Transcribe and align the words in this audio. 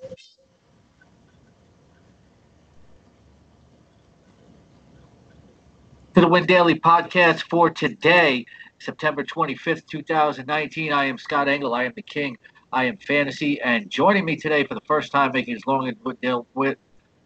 To 0.00 0.10
the 6.14 6.28
Win 6.28 6.46
Daily 6.46 6.78
podcast 6.78 7.42
for 7.50 7.68
today, 7.70 8.46
September 8.78 9.24
25th, 9.24 9.86
2019. 9.88 10.92
I 10.92 11.06
am 11.06 11.18
Scott 11.18 11.48
Engel. 11.48 11.74
I 11.74 11.84
am 11.84 11.92
the 11.96 12.02
king. 12.02 12.36
I 12.72 12.84
am 12.84 12.96
fantasy. 12.98 13.60
And 13.60 13.90
joining 13.90 14.24
me 14.24 14.36
today 14.36 14.64
for 14.64 14.74
the 14.74 14.80
first 14.86 15.10
time, 15.10 15.32
making 15.34 15.54
his 15.54 15.66
long 15.66 15.92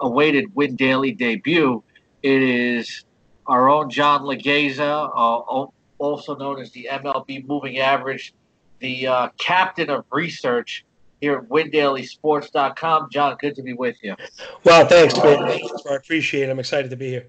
awaited 0.01 0.55
Win 0.55 0.77
Daily 0.77 1.13
debut, 1.13 1.85
it 2.23 2.43
is 2.43 3.05
our 3.47 3.69
own 3.69 3.91
John 3.91 4.23
Legeza, 4.23 5.11
uh, 5.15 5.67
also 5.99 6.37
known 6.37 6.59
as 6.59 6.71
the 6.73 6.89
MLB 6.91 7.47
Moving 7.47 7.81
Average, 7.81 8.33
the 8.81 9.09
uh, 9.09 9.29
captain 9.39 9.91
of 9.91 10.07
research 10.11 10.87
here 11.23 11.37
at 11.37 11.49
WinDailySports.com. 11.49 13.09
John, 13.13 13.37
good 13.41 13.55
to 13.55 13.63
be 13.63 13.75
with 13.75 13.97
you. 14.03 14.17
Well, 14.65 14.85
thanks, 14.87 15.17
man. 15.17 15.45
I 15.89 15.95
appreciate 15.95 16.49
it. 16.49 16.51
I'm 16.51 16.59
excited 16.59 16.91
to 16.91 16.97
be 16.97 17.11
here. 17.11 17.29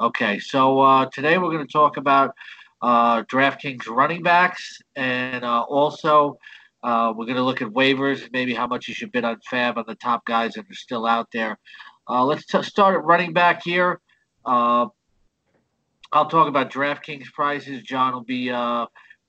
Okay, 0.00 0.38
so 0.38 0.80
uh, 0.80 1.04
today 1.12 1.36
we're 1.36 1.50
going 1.50 1.64
to 1.64 1.70
talk 1.70 1.98
about 1.98 2.34
uh, 2.80 3.22
DraftKings 3.24 3.86
running 3.86 4.22
backs, 4.22 4.80
and 4.96 5.44
uh, 5.44 5.60
also 5.60 6.38
uh, 6.82 7.12
we're 7.14 7.26
going 7.26 7.36
to 7.36 7.42
look 7.42 7.60
at 7.60 7.68
waivers, 7.68 8.26
maybe 8.32 8.54
how 8.54 8.66
much 8.66 8.88
you 8.88 8.94
should 8.94 9.12
bid 9.12 9.24
on 9.24 9.38
Fab 9.48 9.76
on 9.76 9.84
the 9.86 9.94
top 9.96 10.24
guys 10.24 10.54
that 10.54 10.64
are 10.68 10.74
still 10.74 11.06
out 11.06 11.28
there. 11.34 11.58
Uh, 12.08 12.24
let's 12.24 12.46
t- 12.46 12.62
start 12.62 12.94
at 12.94 13.04
running 13.04 13.34
back 13.34 13.62
here. 13.62 14.00
Uh, 14.46 14.86
I'll 16.12 16.30
talk 16.30 16.48
about 16.48 16.70
DraftKings 16.70 17.30
prices. 17.34 17.82
John 17.82 18.14
will 18.14 18.24
be 18.24 18.48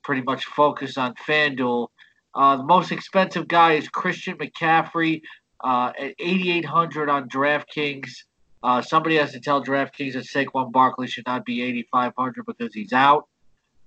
pretty 0.02 0.22
much 0.22 0.46
focused 0.46 0.96
on 0.96 1.14
FanDuel. 1.28 1.88
The 2.34 2.64
most 2.64 2.92
expensive 2.92 3.48
guy 3.48 3.72
is 3.72 3.88
Christian 3.88 4.36
McCaffrey 4.36 5.22
at 5.64 6.14
8,800 6.18 7.08
on 7.08 7.28
DraftKings. 7.28 8.10
Uh, 8.62 8.80
somebody 8.80 9.16
has 9.16 9.32
to 9.32 9.40
tell 9.40 9.62
DraftKings 9.62 10.14
that 10.14 10.24
Saquon 10.24 10.72
Barkley 10.72 11.06
should 11.06 11.26
not 11.26 11.44
be 11.44 11.62
8,500 11.62 12.46
because 12.46 12.72
he's 12.72 12.94
out. 12.94 13.28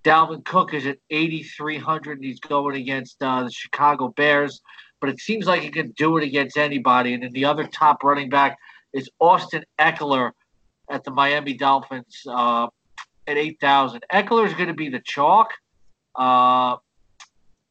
Dalvin 0.03 0.45
Cook 0.45 0.73
is 0.75 0.85
at 0.85 0.99
8,300 1.09 2.19
and 2.19 2.23
he's 2.23 2.39
going 2.39 2.75
against 2.75 3.21
uh, 3.21 3.43
the 3.43 3.51
Chicago 3.51 4.09
Bears, 4.09 4.61
but 5.01 5.09
it 5.09 5.19
seems 5.19 5.47
like 5.47 5.61
he 5.61 5.69
can 5.69 5.91
do 5.97 6.17
it 6.17 6.23
against 6.23 6.57
anybody. 6.57 7.13
And 7.13 7.23
then 7.23 7.31
the 7.31 7.45
other 7.45 7.65
top 7.65 8.03
running 8.03 8.29
back 8.29 8.57
is 8.93 9.09
Austin 9.19 9.65
Ekeler 9.79 10.31
at 10.89 11.03
the 11.03 11.11
Miami 11.11 11.55
Dolphins 11.55 12.21
uh, 12.29 12.67
at 13.25 13.37
8,000. 13.37 14.03
Ekeler 14.13 14.45
is 14.45 14.53
going 14.53 14.67
to 14.67 14.73
be 14.73 14.89
the 14.89 15.01
chalk. 15.01 15.49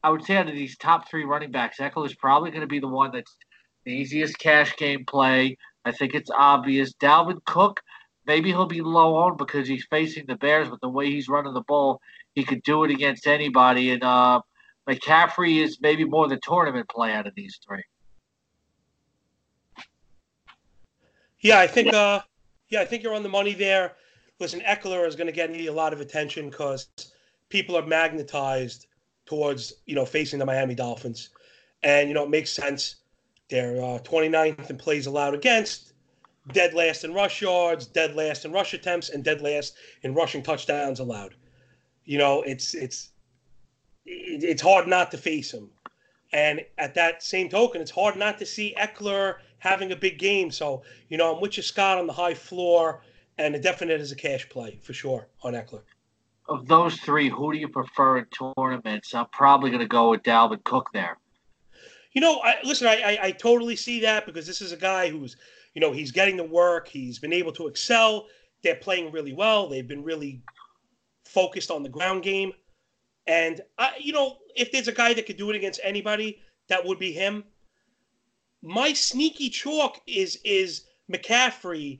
I 0.07 0.09
would 0.09 0.23
say 0.23 0.37
out 0.37 0.47
of 0.47 0.55
these 0.55 0.77
top 0.77 1.09
three 1.09 1.25
running 1.25 1.51
backs, 1.51 1.79
Ekeler 1.79 2.05
is 2.05 2.15
probably 2.15 2.49
going 2.49 2.61
to 2.61 2.67
be 2.67 2.79
the 2.79 2.87
one 2.87 3.11
that's 3.11 3.35
the 3.83 3.91
easiest 3.91 4.39
cash 4.39 4.73
game 4.77 5.03
play. 5.03 5.57
I 5.83 5.91
think 5.91 6.15
it's 6.15 6.31
obvious. 6.33 6.93
Dalvin 6.93 7.43
Cook, 7.43 7.81
maybe 8.25 8.47
he'll 8.47 8.67
be 8.67 8.79
low 8.79 9.15
on 9.15 9.35
because 9.35 9.67
he's 9.67 9.85
facing 9.89 10.25
the 10.25 10.37
Bears, 10.37 10.69
but 10.69 10.79
the 10.79 10.87
way 10.87 11.11
he's 11.11 11.27
running 11.27 11.53
the 11.53 11.59
ball, 11.67 11.99
he 12.35 12.45
could 12.45 12.63
do 12.63 12.85
it 12.85 12.91
against 12.91 13.27
anybody. 13.27 13.91
And 13.91 14.01
uh, 14.01 14.39
McCaffrey 14.87 15.61
is 15.61 15.79
maybe 15.81 16.05
more 16.05 16.29
the 16.29 16.39
tournament 16.41 16.87
play 16.87 17.11
out 17.11 17.27
of 17.27 17.35
these 17.35 17.59
three. 17.67 17.83
Yeah, 21.41 21.59
I 21.59 21.67
think. 21.67 21.93
Uh, 21.93 22.21
yeah, 22.69 22.79
I 22.79 22.85
think 22.85 23.03
you're 23.03 23.13
on 23.13 23.23
the 23.23 23.29
money 23.29 23.53
there. 23.53 23.95
Listen, 24.39 24.61
Ekeler 24.61 25.05
is 25.05 25.17
going 25.17 25.27
to 25.27 25.33
get 25.33 25.49
a 25.49 25.69
lot 25.69 25.91
of 25.91 25.99
attention 25.99 26.49
because 26.49 26.87
people 27.49 27.77
are 27.77 27.85
magnetized 27.85 28.87
towards 29.27 29.73
you 29.85 29.93
know 29.93 30.05
facing 30.05 30.39
the 30.39 30.45
Miami 30.45 30.73
Dolphins, 30.73 31.29
and 31.83 32.07
you 32.09 32.15
know 32.15 32.23
it 32.23 32.29
makes 32.29 32.49
sense 32.49 32.95
they're 33.49 33.81
uh, 33.81 33.99
29th 33.99 34.69
in 34.69 34.77
plays 34.77 35.05
allowed 35.05 35.33
against, 35.33 35.93
dead 36.51 36.73
last 36.73 37.03
in 37.03 37.13
rush 37.13 37.41
yards, 37.41 37.87
dead 37.87 38.15
last 38.15 38.43
in 38.43 38.51
rush 38.51 38.73
attempts, 38.73 39.09
and 39.09 39.23
dead 39.23 39.41
last 39.41 39.75
in 40.01 40.13
rushing 40.13 40.43
touchdowns 40.43 40.99
allowed. 40.99 41.35
You 42.03 42.17
know, 42.17 42.41
it's 42.41 42.73
it's 42.73 43.11
it's 44.05 44.61
hard 44.61 44.87
not 44.87 45.11
to 45.11 45.17
face 45.17 45.53
him. 45.53 45.69
And 46.33 46.61
at 46.77 46.93
that 46.95 47.23
same 47.23 47.47
token, 47.47 47.81
it's 47.81 47.91
hard 47.91 48.17
not 48.17 48.37
to 48.39 48.45
see 48.45 48.75
Ekeler 48.77 49.35
having 49.59 49.91
a 49.91 49.95
big 49.95 50.19
game. 50.19 50.51
So, 50.51 50.83
you 51.07 51.17
know, 51.17 51.33
I'm 51.33 51.41
with 51.41 51.55
you, 51.55 51.63
Scott, 51.63 51.97
on 51.97 52.07
the 52.07 52.13
high 52.13 52.33
floor, 52.33 53.01
and 53.37 53.55
a 53.55 53.59
definite 53.59 54.01
is 54.01 54.11
a 54.11 54.15
cash 54.15 54.47
play 54.49 54.79
for 54.83 54.93
sure 54.93 55.27
on 55.41 55.53
Ekeler. 55.53 55.83
Of 56.49 56.67
those 56.67 56.95
three, 56.97 57.29
who 57.29 57.51
do 57.51 57.57
you 57.57 57.67
prefer 57.67 58.19
in 58.19 58.25
tournaments? 58.25 59.13
I'm 59.13 59.27
probably 59.33 59.69
going 59.69 59.81
to 59.81 59.87
go 59.87 60.11
with 60.11 60.23
Dalvin 60.23 60.63
Cook 60.63 60.89
there. 60.93 61.17
You 62.13 62.21
know, 62.21 62.39
I, 62.39 62.55
listen, 62.63 62.87
I, 62.87 63.01
I, 63.01 63.19
I 63.23 63.31
totally 63.31 63.75
see 63.75 63.99
that 64.01 64.25
because 64.25 64.47
this 64.47 64.61
is 64.61 64.71
a 64.71 64.77
guy 64.77 65.09
who's, 65.09 65.35
you 65.73 65.81
know, 65.81 65.91
he's 65.91 66.11
getting 66.11 66.37
the 66.37 66.43
work. 66.43 66.87
He's 66.87 67.19
been 67.19 67.33
able 67.33 67.51
to 67.53 67.67
excel. 67.67 68.27
They're 68.63 68.75
playing 68.75 69.11
really 69.11 69.33
well. 69.33 69.67
They've 69.67 69.87
been 69.87 70.03
really 70.03 70.41
focused 71.25 71.69
on 71.69 71.83
the 71.83 71.89
ground 71.89 72.23
game. 72.23 72.53
And, 73.27 73.61
I, 73.77 73.91
you 73.99 74.13
know, 74.13 74.37
if 74.55 74.71
there's 74.71 74.87
a 74.87 74.93
guy 74.93 75.13
that 75.13 75.25
could 75.25 75.37
do 75.37 75.49
it 75.49 75.55
against 75.55 75.81
anybody, 75.83 76.39
that 76.69 76.85
would 76.85 76.97
be 76.97 77.11
him. 77.11 77.43
My 78.63 78.93
sneaky 78.93 79.49
chalk 79.49 80.01
is 80.07 80.39
is 80.43 80.85
McCaffrey. 81.11 81.99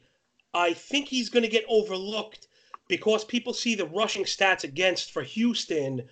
I 0.53 0.74
think 0.74 1.07
he's 1.07 1.30
going 1.30 1.44
to 1.44 1.50
get 1.50 1.66
overlooked 1.69 2.47
because 2.88 3.25
people 3.25 3.53
see 3.53 3.75
the 3.75 3.88
rushing 3.88 4.24
stats 4.24 4.64
against 4.64 5.12
for 5.12 5.24
Houston. 5.24 6.03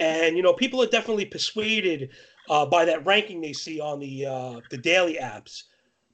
And, 0.00 0.36
you 0.36 0.42
know, 0.42 0.52
people 0.52 0.82
are 0.82 0.86
definitely 0.86 1.24
persuaded 1.24 2.10
uh, 2.48 2.66
by 2.66 2.84
that 2.84 3.04
ranking 3.04 3.40
they 3.40 3.52
see 3.52 3.80
on 3.80 4.00
the 4.00 4.26
uh, 4.26 4.60
the 4.70 4.78
daily 4.78 5.18
apps. 5.20 5.64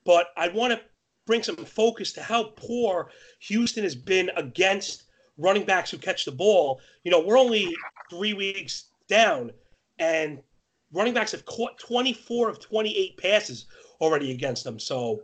But 0.05 0.29
I 0.37 0.49
want 0.49 0.73
to 0.73 0.81
bring 1.27 1.43
some 1.43 1.57
focus 1.57 2.13
to 2.15 2.23
how 2.23 2.45
poor 2.57 3.11
Houston 3.41 3.85
has 3.85 3.95
been 3.95 4.31
against 4.37 5.05
running 5.39 5.65
backs 5.65 5.91
who 5.91 5.99
catch 5.99 6.25
the 6.25 6.33
ball. 6.33 6.81
You 7.05 7.11
know, 7.11 7.21
we're 7.21 7.39
only 7.39 7.75
three 8.11 8.35
weeks 8.35 8.89
down, 9.09 9.53
and 9.99 10.41
running 10.93 11.15
backs 11.15 11.33
have 11.33 11.47
caught 11.47 11.79
24 11.79 12.49
of 12.49 12.61
28 12.61 13.17
passes 13.17 13.67
already 14.01 14.33
against 14.33 14.65
them. 14.65 14.79
So 14.79 15.21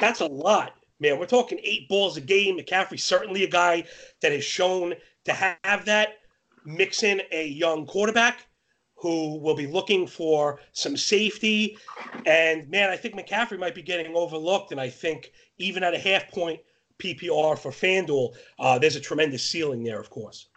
that's 0.00 0.20
a 0.20 0.26
lot, 0.26 0.74
man. 1.00 1.18
We're 1.18 1.26
talking 1.26 1.60
eight 1.62 1.88
balls 1.88 2.16
a 2.16 2.20
game. 2.20 2.58
McCaffrey's 2.58 3.04
certainly 3.04 3.44
a 3.44 3.48
guy 3.48 3.84
that 4.20 4.32
has 4.32 4.44
shown 4.44 4.94
to 5.24 5.32
have 5.32 5.84
that. 5.86 6.18
Mix 6.64 7.02
in 7.02 7.22
a 7.32 7.46
young 7.48 7.86
quarterback 7.86 8.46
who 8.96 9.38
will 9.38 9.54
be 9.54 9.66
looking 9.66 10.06
for 10.06 10.60
some 10.72 10.96
safety. 10.96 11.76
And 12.26 12.68
man, 12.68 12.90
I 12.90 12.96
think 12.96 13.14
McCaffrey 13.14 13.58
might 13.58 13.74
be 13.74 13.82
getting 13.82 14.14
overlooked. 14.14 14.72
And 14.72 14.80
I 14.80 14.90
think 14.90 15.32
even 15.56 15.82
at 15.82 15.94
a 15.94 15.98
half 15.98 16.28
point 16.30 16.60
PPR 16.98 17.58
for 17.58 17.70
FanDuel, 17.70 18.34
uh, 18.58 18.78
there's 18.78 18.96
a 18.96 19.00
tremendous 19.00 19.42
ceiling 19.42 19.82
there, 19.82 19.98
of 19.98 20.10
course. 20.10 20.49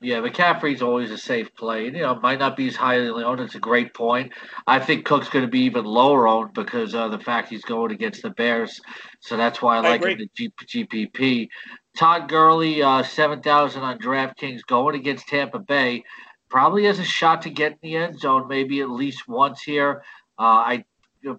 Yeah, 0.00 0.20
McCaffrey's 0.20 0.82
always 0.82 1.10
a 1.10 1.18
safe 1.18 1.54
play. 1.54 1.86
You 1.86 1.92
know, 1.92 2.14
might 2.16 2.38
not 2.38 2.56
be 2.56 2.68
as 2.68 2.76
highly 2.76 3.24
owned. 3.24 3.40
It's 3.40 3.54
a 3.54 3.60
great 3.60 3.94
point. 3.94 4.32
I 4.66 4.78
think 4.78 5.06
Cook's 5.06 5.30
going 5.30 5.44
to 5.44 5.50
be 5.50 5.60
even 5.60 5.84
lower 5.84 6.28
owned 6.28 6.52
because 6.52 6.94
of 6.94 7.10
the 7.10 7.18
fact 7.18 7.48
he's 7.48 7.64
going 7.64 7.92
against 7.92 8.22
the 8.22 8.30
Bears. 8.30 8.80
So 9.20 9.36
that's 9.36 9.62
why 9.62 9.76
I, 9.76 9.78
I 9.78 9.80
like 9.80 10.00
agree. 10.00 10.12
him 10.12 10.28
the 10.36 10.50
G- 10.68 10.84
GPP. 10.84 11.48
Todd 11.96 12.28
Gurley, 12.28 12.82
uh, 12.82 13.02
7,000 13.02 13.82
on 13.82 13.98
DraftKings 13.98 14.66
going 14.66 14.96
against 14.96 15.28
Tampa 15.28 15.58
Bay 15.58 16.04
probably 16.50 16.84
has 16.84 16.98
a 16.98 17.04
shot 17.04 17.42
to 17.42 17.50
get 17.50 17.72
in 17.72 17.78
the 17.82 17.96
end 17.96 18.18
zone, 18.18 18.46
maybe 18.48 18.80
at 18.80 18.90
least 18.90 19.26
once 19.26 19.62
here. 19.62 20.02
Uh, 20.38 20.42
I 20.42 20.84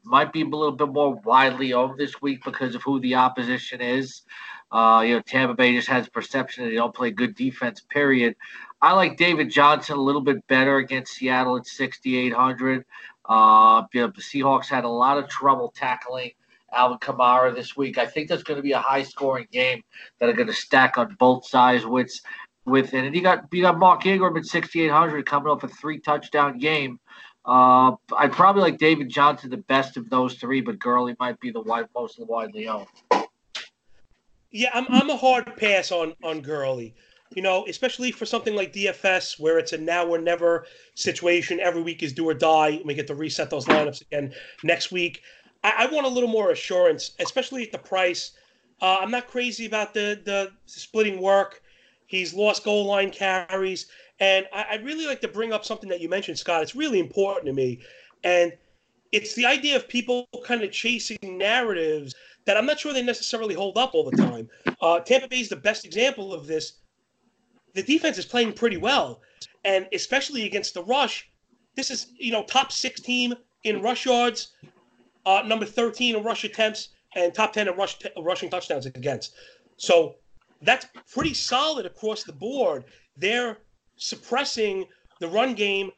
might 0.03 0.33
be 0.33 0.41
a 0.41 0.45
little 0.45 0.71
bit 0.71 0.89
more 0.89 1.15
widely 1.23 1.73
owned 1.73 1.97
this 1.97 2.21
week 2.21 2.43
because 2.43 2.75
of 2.75 2.83
who 2.83 2.99
the 2.99 3.15
opposition 3.15 3.81
is. 3.81 4.23
Uh, 4.71 5.03
you 5.05 5.15
know, 5.15 5.21
Tampa 5.21 5.53
Bay 5.53 5.73
just 5.75 5.87
has 5.87 6.09
perception 6.09 6.63
that 6.63 6.71
they 6.71 6.75
don't 6.75 6.93
play 6.93 7.11
good 7.11 7.35
defense. 7.35 7.81
Period. 7.89 8.35
I 8.81 8.93
like 8.93 9.17
David 9.17 9.49
Johnson 9.49 9.97
a 9.97 10.01
little 10.01 10.21
bit 10.21 10.45
better 10.47 10.77
against 10.77 11.13
Seattle 11.13 11.57
at 11.57 11.65
6,800. 11.65 12.85
Uh, 13.27 13.83
you 13.93 14.01
know, 14.01 14.07
the 14.07 14.21
Seahawks 14.21 14.67
had 14.67 14.83
a 14.83 14.89
lot 14.89 15.17
of 15.17 15.27
trouble 15.27 15.73
tackling 15.75 16.31
Alvin 16.73 16.97
Kamara 16.99 17.55
this 17.55 17.77
week. 17.77 17.97
I 17.97 18.05
think 18.05 18.27
that's 18.27 18.43
going 18.43 18.57
to 18.57 18.63
be 18.63 18.73
a 18.73 18.79
high-scoring 18.79 19.47
game 19.51 19.81
that 20.19 20.29
are 20.29 20.33
going 20.33 20.47
to 20.47 20.53
stack 20.53 20.97
on 20.97 21.15
both 21.19 21.47
sides. 21.47 21.85
With 21.85 22.95
it. 22.95 23.05
And 23.05 23.15
you 23.15 23.21
got 23.21 23.45
you 23.51 23.61
got 23.61 23.77
Mark 23.77 24.07
Ingram 24.07 24.37
at 24.37 24.45
6,800 24.45 25.23
coming 25.27 25.49
off 25.49 25.63
a 25.63 25.67
three 25.67 25.99
touchdown 25.99 26.57
game. 26.57 26.99
Uh, 27.45 27.95
I'd 28.17 28.31
probably 28.31 28.63
like 28.63 28.79
David 28.79 29.09
Johnson 29.09 29.51
the 29.51 29.57
best 29.57 29.97
of 29.97 30.09
those 30.09 30.35
three, 30.35 30.61
but 30.61 30.79
Gurley 30.79 31.15
might 31.19 31.39
be 31.39 31.51
the 31.51 31.61
wide, 31.61 31.85
most 31.95 32.19
widely 32.19 32.67
owned. 32.67 32.87
Yeah, 34.51 34.69
I'm, 34.73 34.85
I'm 34.89 35.09
a 35.09 35.17
hard 35.17 35.55
pass 35.57 35.91
on 35.91 36.13
on 36.23 36.41
Gurley. 36.41 36.95
You 37.35 37.41
know, 37.41 37.65
especially 37.67 38.11
for 38.11 38.25
something 38.25 38.55
like 38.55 38.71
DFS 38.71 39.39
where 39.39 39.59
it's 39.59 39.73
a 39.73 39.77
now 39.77 40.05
or 40.07 40.17
never 40.17 40.65
situation. 40.93 41.59
Every 41.59 41.81
week 41.81 42.01
is 42.01 42.13
do 42.13 42.27
or 42.29 42.33
die. 42.33 42.69
And 42.69 42.85
we 42.85 42.93
get 42.93 43.07
to 43.07 43.15
reset 43.15 43.49
those 43.49 43.65
lineups 43.65 44.01
again 44.01 44.33
next 44.63 44.91
week. 44.91 45.21
I, 45.63 45.73
I 45.79 45.85
want 45.87 46.05
a 46.05 46.09
little 46.09 46.29
more 46.29 46.51
assurance, 46.51 47.11
especially 47.19 47.63
at 47.63 47.71
the 47.71 47.77
price. 47.77 48.31
Uh, 48.81 48.99
I'm 49.01 49.11
not 49.11 49.27
crazy 49.27 49.65
about 49.65 49.93
the 49.93 50.21
the 50.23 50.51
splitting 50.65 51.21
work. 51.21 51.61
He's 52.07 52.33
lost 52.33 52.63
goal 52.63 52.85
line 52.85 53.11
carries. 53.11 53.87
And 54.19 54.45
I, 54.53 54.77
would 54.77 54.85
really 54.85 55.05
like 55.05 55.21
to 55.21 55.27
bring 55.27 55.51
up 55.51 55.65
something 55.65 55.89
that 55.89 55.99
you 55.99 56.07
mentioned, 56.07 56.39
Scott. 56.39 56.63
It's 56.63 56.75
really 56.75 56.99
important 56.99 57.45
to 57.47 57.53
me. 57.53 57.81
And 58.23 58.53
it's 59.11 59.35
the 59.35 59.45
idea 59.45 59.75
of 59.75 59.87
people 59.87 60.27
kind 60.45 60.61
of 60.61 60.71
chasing 60.71 61.17
narratives 61.23 62.15
that 62.45 62.57
I'm 62.57 62.65
not 62.65 62.79
sure 62.79 62.93
they 62.93 63.01
necessarily 63.01 63.55
hold 63.55 63.77
up 63.77 63.93
all 63.93 64.09
the 64.09 64.17
time. 64.17 64.49
Uh, 64.81 64.99
Tampa 64.99 65.27
Bay 65.27 65.39
is 65.39 65.49
the 65.49 65.55
best 65.55 65.85
example 65.85 66.33
of 66.33 66.47
this. 66.47 66.79
The 67.73 67.83
defense 67.83 68.17
is 68.17 68.25
playing 68.25 68.53
pretty 68.53 68.77
well, 68.77 69.21
and 69.63 69.87
especially 69.93 70.45
against 70.45 70.73
the 70.73 70.83
rush. 70.83 71.29
This 71.75 71.91
is 71.91 72.07
you 72.17 72.31
know 72.31 72.43
top 72.43 72.71
six 72.71 73.01
team 73.01 73.33
in 73.63 73.81
rush 73.81 74.05
yards, 74.05 74.53
uh, 75.25 75.43
number 75.45 75.65
13 75.65 76.15
in 76.15 76.23
rush 76.23 76.43
attempts, 76.43 76.89
and 77.15 77.33
top 77.33 77.51
10 77.53 77.67
in 77.67 77.75
rush 77.75 77.99
t- 77.99 78.09
rushing 78.21 78.49
touchdowns 78.49 78.85
against. 78.85 79.33
So 79.77 80.15
that's 80.61 80.87
pretty 81.11 81.33
solid 81.33 81.85
across 81.85 82.23
the 82.23 82.33
board. 82.33 82.85
They're 83.17 83.57
suppressing 83.97 84.85
the 85.19 85.27
run 85.27 85.53
game, 85.53 85.91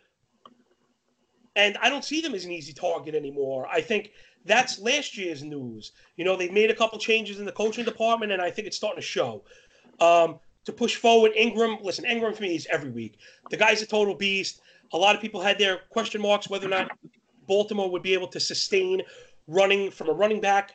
and 1.56 1.78
I 1.82 1.90
don't 1.90 2.06
see 2.06 2.22
them 2.22 2.34
as 2.34 2.46
an 2.46 2.52
easy 2.52 2.74
target 2.74 3.16
anymore. 3.16 3.68
I 3.72 3.82
think 3.82 4.12
that's 4.46 4.80
last 4.80 5.18
year's 5.18 5.44
news. 5.44 5.92
You 6.16 6.26
know, 6.26 6.36
they've 6.36 6.52
made 6.52 6.72
a 6.72 6.76
couple 6.76 7.00
changes 7.00 7.40
in 7.40 7.46
the 7.46 7.52
coaching 7.52 7.86
department, 7.86 8.32
and 8.32 8.42
I 8.42 8.52
think 8.52 8.68
it's 8.68 8.78
starting 8.78 9.02
to 9.02 9.08
show. 9.08 9.44
Um, 10.00 10.40
to 10.66 10.74
push 10.74 10.96
forward, 10.96 11.32
Ingram, 11.36 11.78
listen, 11.82 12.06
Ingram 12.06 12.34
for 12.34 12.44
me 12.44 12.56
is 12.56 12.68
every 12.70 12.90
week. 12.90 13.20
The 13.50 13.58
guy's 13.58 13.82
a 13.82 13.86
total 13.86 14.14
beast. 14.14 14.62
A 14.94 14.98
lot 14.98 15.16
of 15.16 15.22
people 15.22 15.42
had 15.42 15.58
their 15.58 15.80
question 15.90 16.22
marks 16.22 16.50
whether 16.50 16.68
or 16.68 16.70
not 16.70 16.92
Baltimore 17.48 17.90
would 17.90 18.04
be 18.04 18.14
able 18.14 18.28
to 18.28 18.40
sustain 18.40 19.02
running 19.48 19.90
from 19.90 20.10
a 20.10 20.14
running 20.14 20.42
back 20.42 20.74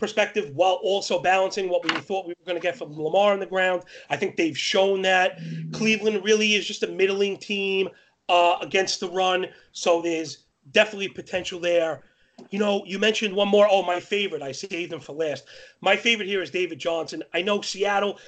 perspective 0.00 0.50
while 0.54 0.80
also 0.82 1.20
balancing 1.20 1.68
what 1.68 1.84
we 1.84 1.90
thought 2.00 2.26
we 2.26 2.34
were 2.38 2.46
going 2.46 2.60
to 2.60 2.62
get 2.62 2.76
from 2.76 2.92
Lamar 2.92 3.32
on 3.32 3.40
the 3.40 3.46
ground. 3.46 3.82
I 4.08 4.16
think 4.16 4.36
they've 4.36 4.58
shown 4.58 5.02
that. 5.02 5.38
Cleveland 5.72 6.24
really 6.24 6.54
is 6.54 6.66
just 6.66 6.82
a 6.82 6.88
middling 6.88 7.36
team 7.36 7.88
uh, 8.28 8.56
against 8.60 9.00
the 9.00 9.10
run. 9.10 9.46
So 9.72 10.02
there's 10.02 10.46
definitely 10.72 11.08
potential 11.08 11.60
there. 11.60 12.02
You 12.50 12.58
know, 12.58 12.82
you 12.86 12.98
mentioned 12.98 13.34
one 13.34 13.48
more. 13.48 13.68
Oh, 13.70 13.82
my 13.82 14.00
favorite. 14.00 14.42
I 14.42 14.52
saved 14.52 14.90
them 14.90 15.00
for 15.00 15.12
last. 15.12 15.44
My 15.82 15.94
favorite 15.94 16.26
here 16.26 16.42
is 16.42 16.50
David 16.50 16.78
Johnson. 16.78 17.22
I 17.34 17.42
know 17.42 17.60
Seattle 17.60 18.18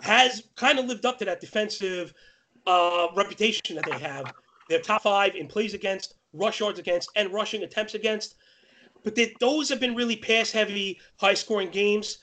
has 0.00 0.44
kind 0.56 0.78
of 0.78 0.84
lived 0.84 1.06
up 1.06 1.18
to 1.18 1.24
that 1.24 1.40
defensive 1.40 2.12
uh, 2.66 3.08
reputation 3.16 3.76
that 3.76 3.86
they 3.86 3.98
have. 3.98 4.32
They're 4.68 4.80
top 4.80 5.02
five 5.02 5.34
in 5.34 5.46
plays 5.46 5.74
against, 5.74 6.14
rush 6.32 6.60
yards 6.60 6.78
against, 6.78 7.10
and 7.16 7.32
rushing 7.32 7.62
attempts 7.62 7.94
against. 7.94 8.36
But 9.04 9.18
those 9.38 9.68
have 9.68 9.80
been 9.80 9.94
really 9.94 10.16
pass 10.16 10.50
heavy, 10.50 10.98
high 11.18 11.34
scoring 11.34 11.70
games. 11.70 12.18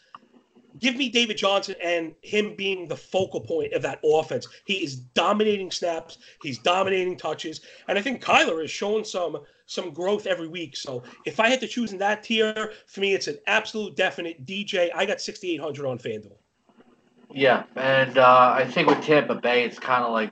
Give 0.80 0.95
me 0.95 1.10
David 1.10 1.38
Johnson 1.38 1.75
and 1.83 2.16
him 2.22 2.56
being 2.56 2.88
the 2.88 2.95
focal 2.95 3.42
point 3.42 3.74
of 3.74 3.81
that 3.83 4.00
offense. 4.04 4.48
He 4.66 4.75
is 4.83 4.95
dominating 4.95 5.69
snaps, 5.69 6.18
he's 6.42 6.57
dominating 6.57 7.18
touches, 7.18 7.62
and 7.88 7.98
I 7.98 8.01
think 8.01 8.24
Kyler 8.24 8.63
is 8.63 8.72
showing 8.72 9.04
some 9.04 9.38
some 9.66 9.92
growth 9.94 10.28
every 10.28 10.48
week. 10.48 10.75
So 10.75 11.04
if 11.25 11.39
I 11.39 11.50
had 11.50 11.62
to 11.62 11.68
choose 11.68 11.94
in 11.94 12.00
that 12.00 12.24
tier, 12.24 12.74
for 12.88 13.00
me, 13.00 13.13
it's 13.13 13.27
an 13.27 13.38
absolute 13.48 13.95
definite 13.95 14.45
DJ. 14.45 14.89
I 14.94 15.06
got 15.06 15.22
6,800 15.22 15.86
on 15.86 15.98
FanDuel. 15.98 16.38
Yeah, 17.34 17.63
and 17.77 18.18
uh, 18.18 18.54
I 18.57 18.66
think 18.66 18.89
with 18.89 19.01
Tampa 19.01 19.36
Bay, 19.36 19.63
it's 19.63 19.80
kind 19.80 20.04
of 20.04 20.12
like 20.12 20.31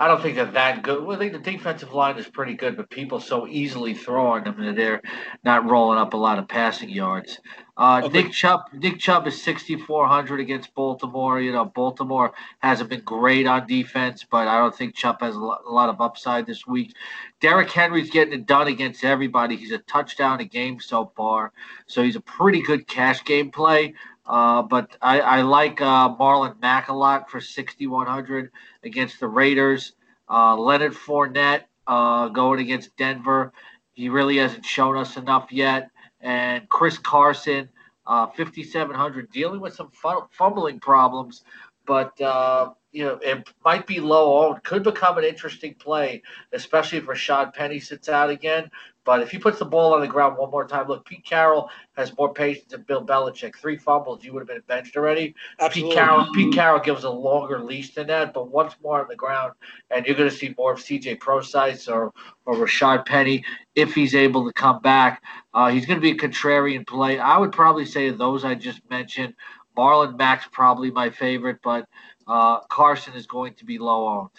I 0.00 0.06
don't 0.06 0.22
think 0.22 0.36
they're 0.36 0.44
that 0.46 0.82
good. 0.82 1.04
Well, 1.04 1.16
I 1.16 1.18
think 1.18 1.32
the 1.32 1.50
defensive 1.50 1.92
line 1.92 2.16
is 2.18 2.28
pretty 2.28 2.54
good, 2.54 2.76
but 2.76 2.88
people 2.88 3.18
so 3.18 3.48
easily 3.48 3.94
throw 3.94 4.28
on 4.28 4.44
them 4.44 4.64
that 4.64 4.76
they're 4.76 5.02
not 5.42 5.68
rolling 5.68 5.98
up 5.98 6.14
a 6.14 6.16
lot 6.16 6.38
of 6.38 6.46
passing 6.46 6.88
yards. 6.88 7.40
Uh, 7.76 8.02
okay. 8.04 8.22
Nick 8.22 8.32
Chubb, 8.32 8.62
Nick 8.72 9.00
Chubb 9.00 9.26
is 9.26 9.42
6,400 9.42 10.38
against 10.38 10.72
Baltimore. 10.74 11.40
You 11.40 11.50
know, 11.50 11.64
Baltimore 11.64 12.32
hasn't 12.60 12.90
been 12.90 13.00
great 13.00 13.46
on 13.48 13.66
defense, 13.66 14.24
but 14.28 14.46
I 14.46 14.58
don't 14.58 14.74
think 14.74 14.94
Chubb 14.94 15.20
has 15.20 15.34
a 15.34 15.40
lot, 15.40 15.62
a 15.66 15.70
lot 15.70 15.88
of 15.88 16.00
upside 16.00 16.46
this 16.46 16.64
week. 16.64 16.94
Derrick 17.40 17.70
Henry's 17.70 18.10
getting 18.10 18.34
it 18.34 18.46
done 18.46 18.68
against 18.68 19.04
everybody. 19.04 19.56
He's 19.56 19.72
a 19.72 19.78
touchdown 19.78 20.40
a 20.40 20.44
game 20.44 20.78
so 20.80 21.12
far, 21.16 21.52
so 21.86 22.04
he's 22.04 22.16
a 22.16 22.20
pretty 22.20 22.62
good 22.62 22.86
cash 22.86 23.24
game 23.24 23.50
play. 23.50 23.94
Uh, 24.28 24.62
but 24.62 24.96
I, 25.00 25.20
I 25.20 25.42
like 25.42 25.80
uh, 25.80 26.14
Marlon 26.14 26.60
Mack 26.60 26.88
a 26.88 26.92
lot 26.92 27.30
for 27.30 27.40
6,100 27.40 28.50
against 28.84 29.20
the 29.20 29.26
Raiders. 29.26 29.92
Uh, 30.28 30.54
Leonard 30.56 30.92
Fournette 30.92 31.62
uh, 31.86 32.28
going 32.28 32.60
against 32.60 32.94
Denver. 32.96 33.52
He 33.94 34.10
really 34.10 34.36
hasn't 34.36 34.66
shown 34.66 34.96
us 34.98 35.16
enough 35.16 35.50
yet. 35.50 35.90
And 36.20 36.68
Chris 36.68 36.98
Carson, 36.98 37.70
uh, 38.06 38.26
5,700, 38.26 39.30
dealing 39.32 39.60
with 39.60 39.74
some 39.74 39.90
fumbling 40.30 40.78
problems, 40.80 41.42
but 41.86 42.20
uh, 42.20 42.70
you 42.92 43.04
know, 43.04 43.18
it 43.22 43.48
might 43.64 43.86
be 43.86 44.00
low 44.00 44.46
owned. 44.46 44.62
Could 44.62 44.82
become 44.82 45.18
an 45.18 45.24
interesting 45.24 45.74
play, 45.74 46.22
especially 46.52 46.98
if 46.98 47.04
Rashaad 47.04 47.54
Penny 47.54 47.80
sits 47.80 48.08
out 48.08 48.30
again. 48.30 48.70
But 49.04 49.22
if 49.22 49.30
he 49.30 49.38
puts 49.38 49.58
the 49.58 49.64
ball 49.64 49.94
on 49.94 50.02
the 50.02 50.06
ground 50.06 50.36
one 50.36 50.50
more 50.50 50.66
time, 50.66 50.86
look, 50.86 51.06
Pete 51.06 51.24
Carroll 51.24 51.70
has 51.96 52.14
more 52.18 52.32
patience 52.32 52.72
than 52.72 52.82
Bill 52.82 53.04
Belichick. 53.04 53.56
Three 53.56 53.78
fumbles, 53.78 54.22
you 54.22 54.34
would 54.34 54.40
have 54.40 54.48
been 54.48 54.62
benched 54.66 54.96
already. 54.98 55.34
Absolutely. 55.58 55.90
Pete 55.90 55.98
Carroll, 55.98 56.26
Pete 56.34 56.54
Carroll 56.54 56.80
gives 56.80 57.04
a 57.04 57.10
longer 57.10 57.58
leash 57.58 57.94
than 57.94 58.06
that, 58.08 58.34
but 58.34 58.50
once 58.50 58.74
more 58.82 59.00
on 59.00 59.08
the 59.08 59.16
ground, 59.16 59.54
and 59.90 60.04
you're 60.04 60.14
going 60.14 60.28
to 60.28 60.34
see 60.34 60.54
more 60.58 60.72
of 60.72 60.78
CJ 60.78 61.20
Prosise 61.20 61.88
or 61.88 62.12
or 62.44 62.56
Rashaad 62.56 63.06
Penny 63.06 63.44
if 63.74 63.94
he's 63.94 64.14
able 64.14 64.46
to 64.46 64.52
come 64.52 64.82
back. 64.82 65.22
Uh, 65.54 65.70
he's 65.70 65.86
going 65.86 65.98
to 65.98 66.02
be 66.02 66.10
a 66.10 66.14
contrarian 66.14 66.86
play. 66.86 67.18
I 67.18 67.38
would 67.38 67.52
probably 67.52 67.86
say 67.86 68.10
those 68.10 68.44
I 68.44 68.54
just 68.54 68.80
mentioned. 68.90 69.34
Marlon 69.78 70.18
Mack's 70.18 70.48
probably 70.50 70.90
my 70.90 71.08
favorite, 71.08 71.58
but 71.62 71.86
uh, 72.28 72.60
Carson 72.68 73.14
is 73.14 73.26
going 73.26 73.54
to 73.54 73.64
be 73.64 73.78
low 73.78 74.06
owned. 74.06 74.30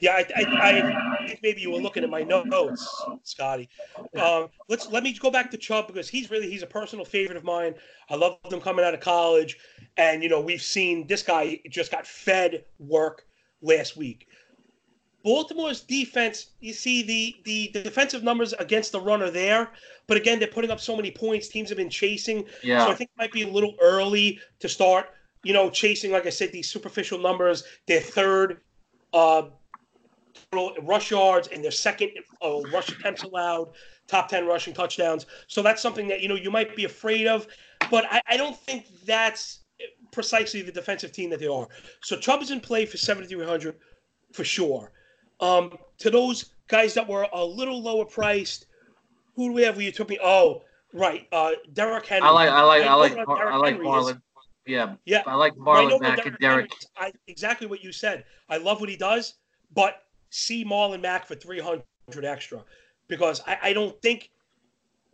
Yeah, 0.00 0.12
I, 0.12 0.26
I, 0.36 1.18
I, 1.20 1.26
think 1.26 1.40
maybe 1.42 1.60
you 1.60 1.70
were 1.70 1.78
looking 1.78 2.02
at 2.02 2.10
my 2.10 2.22
notes, 2.22 3.04
Scotty. 3.22 3.68
Um, 4.20 4.48
let's 4.68 4.90
let 4.90 5.04
me 5.04 5.12
go 5.12 5.30
back 5.30 5.50
to 5.52 5.56
Chubb 5.56 5.86
because 5.86 6.08
he's 6.08 6.30
really 6.30 6.50
he's 6.50 6.62
a 6.62 6.66
personal 6.66 7.04
favorite 7.04 7.36
of 7.36 7.44
mine. 7.44 7.74
I 8.10 8.16
love 8.16 8.38
him 8.50 8.60
coming 8.60 8.84
out 8.84 8.92
of 8.92 9.00
college, 9.00 9.56
and 9.96 10.22
you 10.22 10.28
know 10.28 10.40
we've 10.40 10.60
seen 10.60 11.06
this 11.06 11.22
guy 11.22 11.60
just 11.70 11.92
got 11.92 12.06
fed 12.06 12.64
work 12.80 13.24
last 13.62 13.96
week. 13.96 14.26
Baltimore's 15.22 15.80
defense, 15.80 16.48
you 16.60 16.72
see 16.72 17.02
the 17.02 17.36
the 17.44 17.82
defensive 17.82 18.24
numbers 18.24 18.52
against 18.54 18.90
the 18.92 19.00
run 19.00 19.22
are 19.22 19.30
there, 19.30 19.70
but 20.08 20.16
again 20.16 20.38
they're 20.40 20.48
putting 20.48 20.72
up 20.72 20.80
so 20.80 20.96
many 20.96 21.12
points. 21.12 21.48
Teams 21.48 21.68
have 21.68 21.78
been 21.78 21.88
chasing, 21.88 22.44
yeah. 22.62 22.84
so 22.84 22.90
I 22.90 22.94
think 22.94 23.10
it 23.10 23.18
might 23.18 23.32
be 23.32 23.42
a 23.42 23.48
little 23.48 23.74
early 23.80 24.40
to 24.58 24.68
start 24.68 25.06
you 25.44 25.52
know, 25.52 25.70
chasing, 25.70 26.10
like 26.10 26.26
I 26.26 26.30
said, 26.30 26.50
these 26.50 26.70
superficial 26.70 27.18
numbers. 27.18 27.64
They're 27.86 28.00
third 28.00 28.60
uh, 29.12 29.42
rush 30.82 31.10
yards 31.10 31.48
and 31.48 31.62
their 31.62 31.70
second 31.70 32.10
uh, 32.42 32.60
rush 32.72 32.88
attempts 32.88 33.22
allowed, 33.22 33.68
top 34.08 34.28
10 34.28 34.46
rushing 34.46 34.74
touchdowns. 34.74 35.26
So 35.46 35.62
that's 35.62 35.82
something 35.82 36.08
that, 36.08 36.20
you 36.20 36.28
know, 36.28 36.34
you 36.34 36.50
might 36.50 36.74
be 36.74 36.84
afraid 36.84 37.26
of. 37.26 37.46
But 37.90 38.06
I, 38.10 38.20
I 38.26 38.36
don't 38.36 38.56
think 38.56 38.86
that's 39.04 39.60
precisely 40.12 40.62
the 40.62 40.72
defensive 40.72 41.12
team 41.12 41.30
that 41.30 41.40
they 41.40 41.46
are. 41.46 41.68
So 42.02 42.16
Chubb 42.16 42.42
is 42.42 42.50
in 42.50 42.60
play 42.60 42.86
for 42.86 42.96
7,300 42.96 43.76
for 44.32 44.44
sure. 44.44 44.92
Um, 45.40 45.76
to 45.98 46.10
those 46.10 46.54
guys 46.68 46.94
that 46.94 47.06
were 47.06 47.26
a 47.32 47.44
little 47.44 47.82
lower 47.82 48.04
priced, 48.04 48.66
who 49.36 49.48
do 49.48 49.52
we 49.52 49.62
have? 49.62 49.76
Where 49.76 49.84
you 49.84 49.92
took 49.92 50.08
me? 50.08 50.18
Oh, 50.22 50.62
right. 50.92 51.26
Uh, 51.32 51.52
Derrick 51.72 52.06
Henry. 52.06 52.28
I 52.28 52.30
like, 52.30 52.48
I 52.48 52.62
like, 52.62 52.84
I 52.84 52.94
like, 52.94 53.28
I 53.28 53.56
like 53.56 53.78
Marlon. 53.78 54.20
Yeah, 54.66 54.94
yeah. 55.04 55.22
I 55.26 55.34
like 55.34 55.54
Marlon 55.56 56.00
Mack 56.00 56.24
and 56.24 56.36
Derrick. 56.38 56.72
I, 56.96 57.12
exactly 57.26 57.66
what 57.66 57.84
you 57.84 57.92
said. 57.92 58.24
I 58.48 58.56
love 58.56 58.80
what 58.80 58.88
he 58.88 58.96
does, 58.96 59.34
but 59.74 60.04
see 60.30 60.64
Marlon 60.64 61.02
Mack 61.02 61.26
for 61.26 61.34
three 61.34 61.60
hundred 61.60 61.84
extra 62.24 62.64
because 63.08 63.42
I, 63.46 63.58
I, 63.62 63.72
don't 63.72 64.00
think 64.00 64.30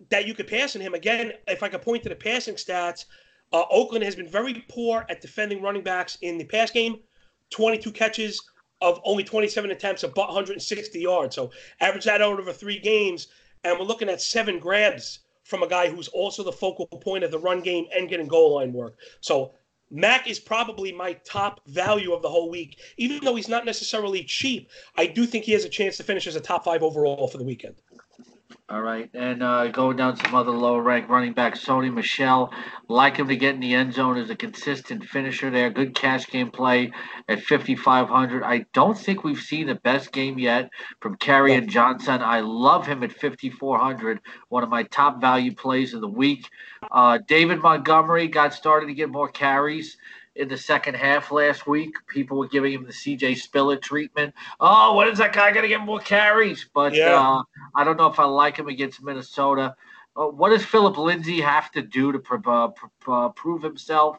that 0.09 0.26
you 0.26 0.35
could 0.35 0.47
pass 0.47 0.76
on 0.76 0.83
him 0.83 0.95
again. 0.95 1.33
If 1.49 1.62
I 1.62 1.69
could 1.69 1.83
point 1.83 2.04
to 2.04 2.09
the 2.09 2.14
passing 2.14 2.54
stats, 2.54 3.07
uh, 3.52 3.64
Oakland 3.71 4.04
has 4.04 4.14
been 4.14 4.28
very 4.28 4.64
poor 4.69 5.04
at 5.09 5.21
defending 5.21 5.61
running 5.61 5.83
backs 5.83 6.16
in 6.23 6.38
the 6.38 6.45
pass 6.45 6.71
game. 6.71 7.00
Twenty-two 7.50 7.90
catches 7.90 8.40
of 8.80 9.00
only 9.04 9.25
twenty-seven 9.25 9.73
attempts, 9.73 10.04
about 10.04 10.28
160 10.28 11.00
yards. 11.00 11.35
So 11.35 11.50
average 11.80 12.04
that 12.04 12.23
out 12.23 12.38
over 12.38 12.52
three 12.52 12.78
games, 12.78 13.28
and 13.64 13.78
we're 13.78 13.85
looking 13.85 14.09
at 14.09 14.23
seven 14.23 14.61
grabs 14.61 15.21
from 15.50 15.62
a 15.64 15.69
guy 15.69 15.90
who's 15.90 16.09
also 16.09 16.45
the 16.45 16.52
focal 16.52 16.87
point 16.87 17.25
of 17.25 17.33
the 17.33 17.38
run 17.38 17.61
game 17.61 17.87
and 17.95 18.09
getting 18.09 18.28
goal 18.28 18.54
line 18.54 18.73
work. 18.73 18.97
So 19.21 19.52
Mack 19.90 20.28
is 20.28 20.38
probably 20.38 20.92
my 20.92 21.14
top 21.25 21.61
value 21.66 22.12
of 22.12 22.23
the 22.23 22.28
whole 22.28 22.49
week. 22.49 22.78
Even 22.97 23.19
though 23.25 23.35
he's 23.35 23.49
not 23.49 23.64
necessarily 23.64 24.23
cheap, 24.23 24.71
I 24.97 25.07
do 25.07 25.26
think 25.26 25.45
he 25.45 25.52
has 25.52 25.64
a 25.64 25.69
chance 25.69 25.97
to 25.97 26.04
finish 26.04 26.28
as 26.28 26.37
a 26.37 26.40
top 26.40 26.64
five 26.64 26.85
overall 26.85 27.26
for 27.26 27.38
the 27.38 27.45
weekend. 27.45 27.75
All 28.71 28.83
right, 28.83 29.11
and 29.15 29.43
uh, 29.43 29.67
going 29.67 29.97
down 29.97 30.17
some 30.17 30.33
other 30.33 30.53
lower 30.53 30.81
rank 30.81 31.09
running 31.09 31.33
back, 31.33 31.55
Sony 31.55 31.93
Michel. 31.93 32.55
Like 32.87 33.17
him 33.17 33.27
to 33.27 33.35
get 33.35 33.57
in 33.57 33.61
the 33.61 33.75
end 33.75 33.93
zone 33.93 34.17
as 34.17 34.31
a 34.31 34.37
consistent 34.37 35.05
finisher 35.05 35.50
there. 35.50 35.71
Good 35.71 35.93
cash 35.97 36.29
game 36.29 36.53
play 36.53 36.93
at 37.29 37.43
5,500. 37.43 38.45
I 38.45 38.67
don't 38.73 38.97
think 38.97 39.25
we've 39.25 39.41
seen 39.41 39.67
the 39.67 39.75
best 39.75 40.12
game 40.12 40.39
yet 40.39 40.71
from 41.00 41.17
Kerryon 41.17 41.67
Johnson. 41.69 42.23
I 42.23 42.41
love 42.41 42.87
him 42.87 43.03
at 43.03 43.11
5,400. 43.11 44.21
One 44.50 44.62
of 44.62 44.69
my 44.69 44.85
top 44.85 45.21
value 45.21 45.53
plays 45.53 45.93
of 45.93 46.00
the 46.00 46.09
week. 46.09 46.49
Uh, 46.93 47.19
David 47.27 47.59
Montgomery 47.59 48.29
got 48.29 48.55
started 48.55 48.87
to 48.87 48.95
get 48.95 49.11
more 49.11 49.29
carries 49.29 49.97
in 50.40 50.49
the 50.49 50.56
second 50.56 50.94
half 50.94 51.30
last 51.30 51.66
week. 51.66 51.94
People 52.09 52.38
were 52.38 52.49
giving 52.49 52.73
him 52.73 52.85
the 52.85 52.92
CJ 52.92 53.37
Spiller 53.37 53.76
treatment. 53.76 54.35
Oh, 54.59 54.97
when 54.97 55.09
is 55.09 55.18
that 55.18 55.32
guy 55.32 55.52
going 55.52 55.62
to 55.62 55.68
get 55.68 55.82
more 55.82 56.00
carries? 56.00 56.66
But 56.75 56.94
yeah. 56.94 57.20
uh, 57.20 57.42
I 57.76 57.85
don't 57.85 57.97
know 57.97 58.06
if 58.06 58.18
I 58.18 58.25
like 58.25 58.56
him 58.56 58.68
against 58.68 59.02
Minnesota. 59.02 59.76
Uh, 60.16 60.26
what 60.26 60.49
does 60.49 60.64
Philip 60.64 60.99
Lindsay 60.99 61.40
have 61.40 61.70
to 61.73 61.82
do 61.82 62.11
to 62.11 62.18
pr- 62.18 62.50
uh, 62.50 62.68
pr- 62.68 63.12
uh, 63.12 63.28
prove 63.30 63.62
himself? 63.62 64.18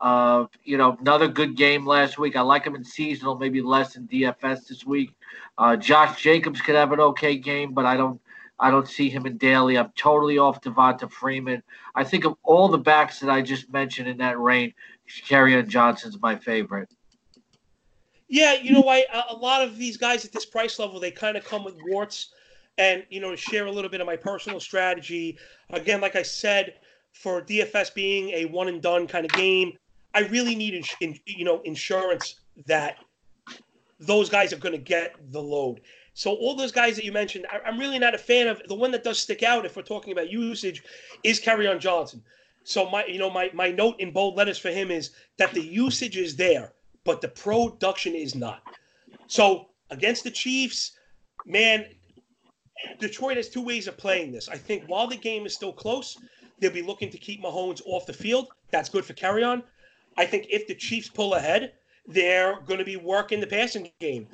Uh, 0.00 0.46
you 0.64 0.76
know, 0.76 0.96
another 1.00 1.28
good 1.28 1.56
game 1.56 1.86
last 1.86 2.18
week. 2.18 2.34
I 2.34 2.40
like 2.40 2.64
him 2.64 2.74
in 2.74 2.84
seasonal, 2.84 3.36
maybe 3.36 3.60
less 3.60 3.96
in 3.96 4.08
DFS 4.08 4.66
this 4.66 4.84
week. 4.84 5.14
Uh, 5.58 5.76
Josh 5.76 6.20
Jacobs 6.20 6.60
could 6.60 6.74
have 6.74 6.92
an 6.92 7.00
okay 7.00 7.36
game, 7.36 7.72
but 7.72 7.86
I 7.86 7.96
don't. 7.96 8.20
I 8.62 8.70
don't 8.70 8.86
see 8.86 9.08
him 9.08 9.24
in 9.24 9.38
daily. 9.38 9.78
I'm 9.78 9.90
totally 9.96 10.36
off 10.36 10.60
Devonta 10.60 11.10
Freeman. 11.10 11.62
I 11.94 12.04
think 12.04 12.26
of 12.26 12.36
all 12.42 12.68
the 12.68 12.76
backs 12.76 13.18
that 13.20 13.30
I 13.30 13.40
just 13.40 13.72
mentioned 13.72 14.06
in 14.06 14.18
that 14.18 14.38
range, 14.38 14.74
Kerryon 15.26 15.68
Johnson's 15.68 16.20
my 16.20 16.36
favorite. 16.36 16.88
Yeah, 18.28 18.54
you 18.54 18.72
know, 18.72 18.80
why? 18.80 19.04
A 19.28 19.34
lot 19.34 19.62
of 19.62 19.76
these 19.76 19.96
guys 19.96 20.24
at 20.24 20.32
this 20.32 20.46
price 20.46 20.78
level, 20.78 21.00
they 21.00 21.10
kind 21.10 21.36
of 21.36 21.44
come 21.44 21.64
with 21.64 21.76
warts. 21.86 22.32
And 22.78 23.04
you 23.10 23.20
know, 23.20 23.32
to 23.32 23.36
share 23.36 23.66
a 23.66 23.72
little 23.72 23.90
bit 23.90 24.00
of 24.00 24.06
my 24.06 24.16
personal 24.16 24.60
strategy, 24.60 25.36
again, 25.70 26.00
like 26.00 26.16
I 26.16 26.22
said, 26.22 26.74
for 27.12 27.42
DFS 27.42 27.92
being 27.92 28.30
a 28.30 28.44
one 28.46 28.68
and 28.68 28.80
done 28.80 29.06
kind 29.06 29.24
of 29.24 29.32
game, 29.32 29.72
I 30.14 30.20
really 30.20 30.54
need, 30.54 30.84
you 31.26 31.44
know, 31.44 31.60
insurance 31.62 32.36
that 32.66 32.98
those 33.98 34.30
guys 34.30 34.52
are 34.52 34.58
going 34.58 34.72
to 34.72 34.78
get 34.78 35.14
the 35.32 35.42
load. 35.42 35.80
So 36.14 36.32
all 36.32 36.54
those 36.54 36.72
guys 36.72 36.96
that 36.96 37.04
you 37.04 37.12
mentioned, 37.12 37.46
I, 37.50 37.68
am 37.68 37.78
really 37.78 37.98
not 37.98 38.14
a 38.14 38.18
fan 38.18 38.48
of. 38.48 38.62
The 38.66 38.74
one 38.74 38.90
that 38.92 39.04
does 39.04 39.18
stick 39.18 39.42
out, 39.42 39.64
if 39.64 39.76
we're 39.76 39.82
talking 39.82 40.12
about 40.12 40.30
usage, 40.30 40.82
is 41.22 41.40
Kerryon 41.40 41.78
Johnson. 41.80 42.22
So 42.64 42.88
my, 42.90 43.04
you 43.06 43.18
know, 43.18 43.30
my 43.30 43.50
my 43.54 43.70
note 43.70 43.98
in 44.00 44.12
bold 44.12 44.36
letters 44.36 44.58
for 44.58 44.70
him 44.70 44.90
is 44.90 45.10
that 45.38 45.52
the 45.52 45.62
usage 45.62 46.16
is 46.16 46.36
there, 46.36 46.72
but 47.04 47.20
the 47.20 47.28
production 47.28 48.14
is 48.14 48.34
not. 48.34 48.62
So 49.26 49.68
against 49.90 50.24
the 50.24 50.30
Chiefs, 50.30 50.92
man, 51.46 51.86
Detroit 52.98 53.36
has 53.36 53.48
two 53.48 53.62
ways 53.62 53.86
of 53.86 53.96
playing 53.96 54.32
this. 54.32 54.48
I 54.48 54.56
think 54.56 54.84
while 54.86 55.06
the 55.06 55.16
game 55.16 55.46
is 55.46 55.54
still 55.54 55.72
close, 55.72 56.18
they'll 56.58 56.70
be 56.70 56.82
looking 56.82 57.10
to 57.10 57.18
keep 57.18 57.42
Mahomes 57.42 57.82
off 57.86 58.06
the 58.06 58.12
field. 58.12 58.48
That's 58.70 58.88
good 58.88 59.04
for 59.04 59.14
Kerryon. 59.14 59.62
I 60.16 60.26
think 60.26 60.46
if 60.50 60.66
the 60.66 60.74
Chiefs 60.74 61.08
pull 61.08 61.34
ahead, 61.34 61.72
they're 62.06 62.60
going 62.66 62.78
to 62.78 62.84
be 62.84 62.96
working 62.96 63.40
the 63.40 63.46
passing 63.46 63.90
game. 64.00 64.26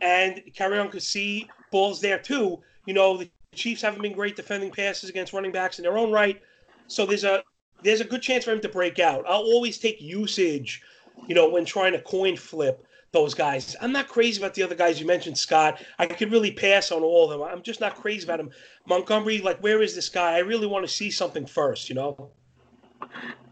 And 0.00 0.42
Kerryon 0.56 0.90
could 0.90 1.02
see 1.02 1.48
balls 1.70 2.00
there 2.00 2.18
too. 2.18 2.62
You 2.86 2.94
know, 2.94 3.16
the 3.16 3.30
Chiefs 3.54 3.82
haven't 3.82 4.02
been 4.02 4.12
great 4.12 4.36
defending 4.36 4.70
passes 4.70 5.10
against 5.10 5.32
running 5.32 5.52
backs 5.52 5.78
in 5.78 5.82
their 5.82 5.98
own 5.98 6.12
right. 6.12 6.40
So 6.86 7.06
there's 7.06 7.24
a 7.24 7.42
there's 7.86 8.00
a 8.00 8.04
good 8.04 8.22
chance 8.22 8.44
for 8.44 8.52
him 8.52 8.60
to 8.60 8.68
break 8.68 8.98
out. 8.98 9.24
I'll 9.28 9.42
always 9.42 9.78
take 9.78 10.00
usage, 10.00 10.82
you 11.28 11.34
know, 11.34 11.48
when 11.48 11.64
trying 11.64 11.92
to 11.92 12.00
coin 12.00 12.36
flip 12.36 12.84
those 13.12 13.32
guys. 13.32 13.76
I'm 13.80 13.92
not 13.92 14.08
crazy 14.08 14.40
about 14.40 14.54
the 14.54 14.62
other 14.62 14.74
guys 14.74 15.00
you 15.00 15.06
mentioned, 15.06 15.38
Scott. 15.38 15.82
I 15.98 16.06
could 16.06 16.32
really 16.32 16.50
pass 16.50 16.90
on 16.90 17.02
all 17.02 17.30
of 17.30 17.38
them. 17.38 17.48
I'm 17.48 17.62
just 17.62 17.80
not 17.80 17.94
crazy 17.94 18.24
about 18.24 18.40
him. 18.40 18.50
Montgomery, 18.86 19.38
like, 19.38 19.62
where 19.62 19.80
is 19.80 19.94
this 19.94 20.08
guy? 20.08 20.34
I 20.34 20.40
really 20.40 20.66
want 20.66 20.84
to 20.84 20.92
see 20.92 21.10
something 21.10 21.46
first, 21.46 21.88
you 21.88 21.94
know? 21.94 22.30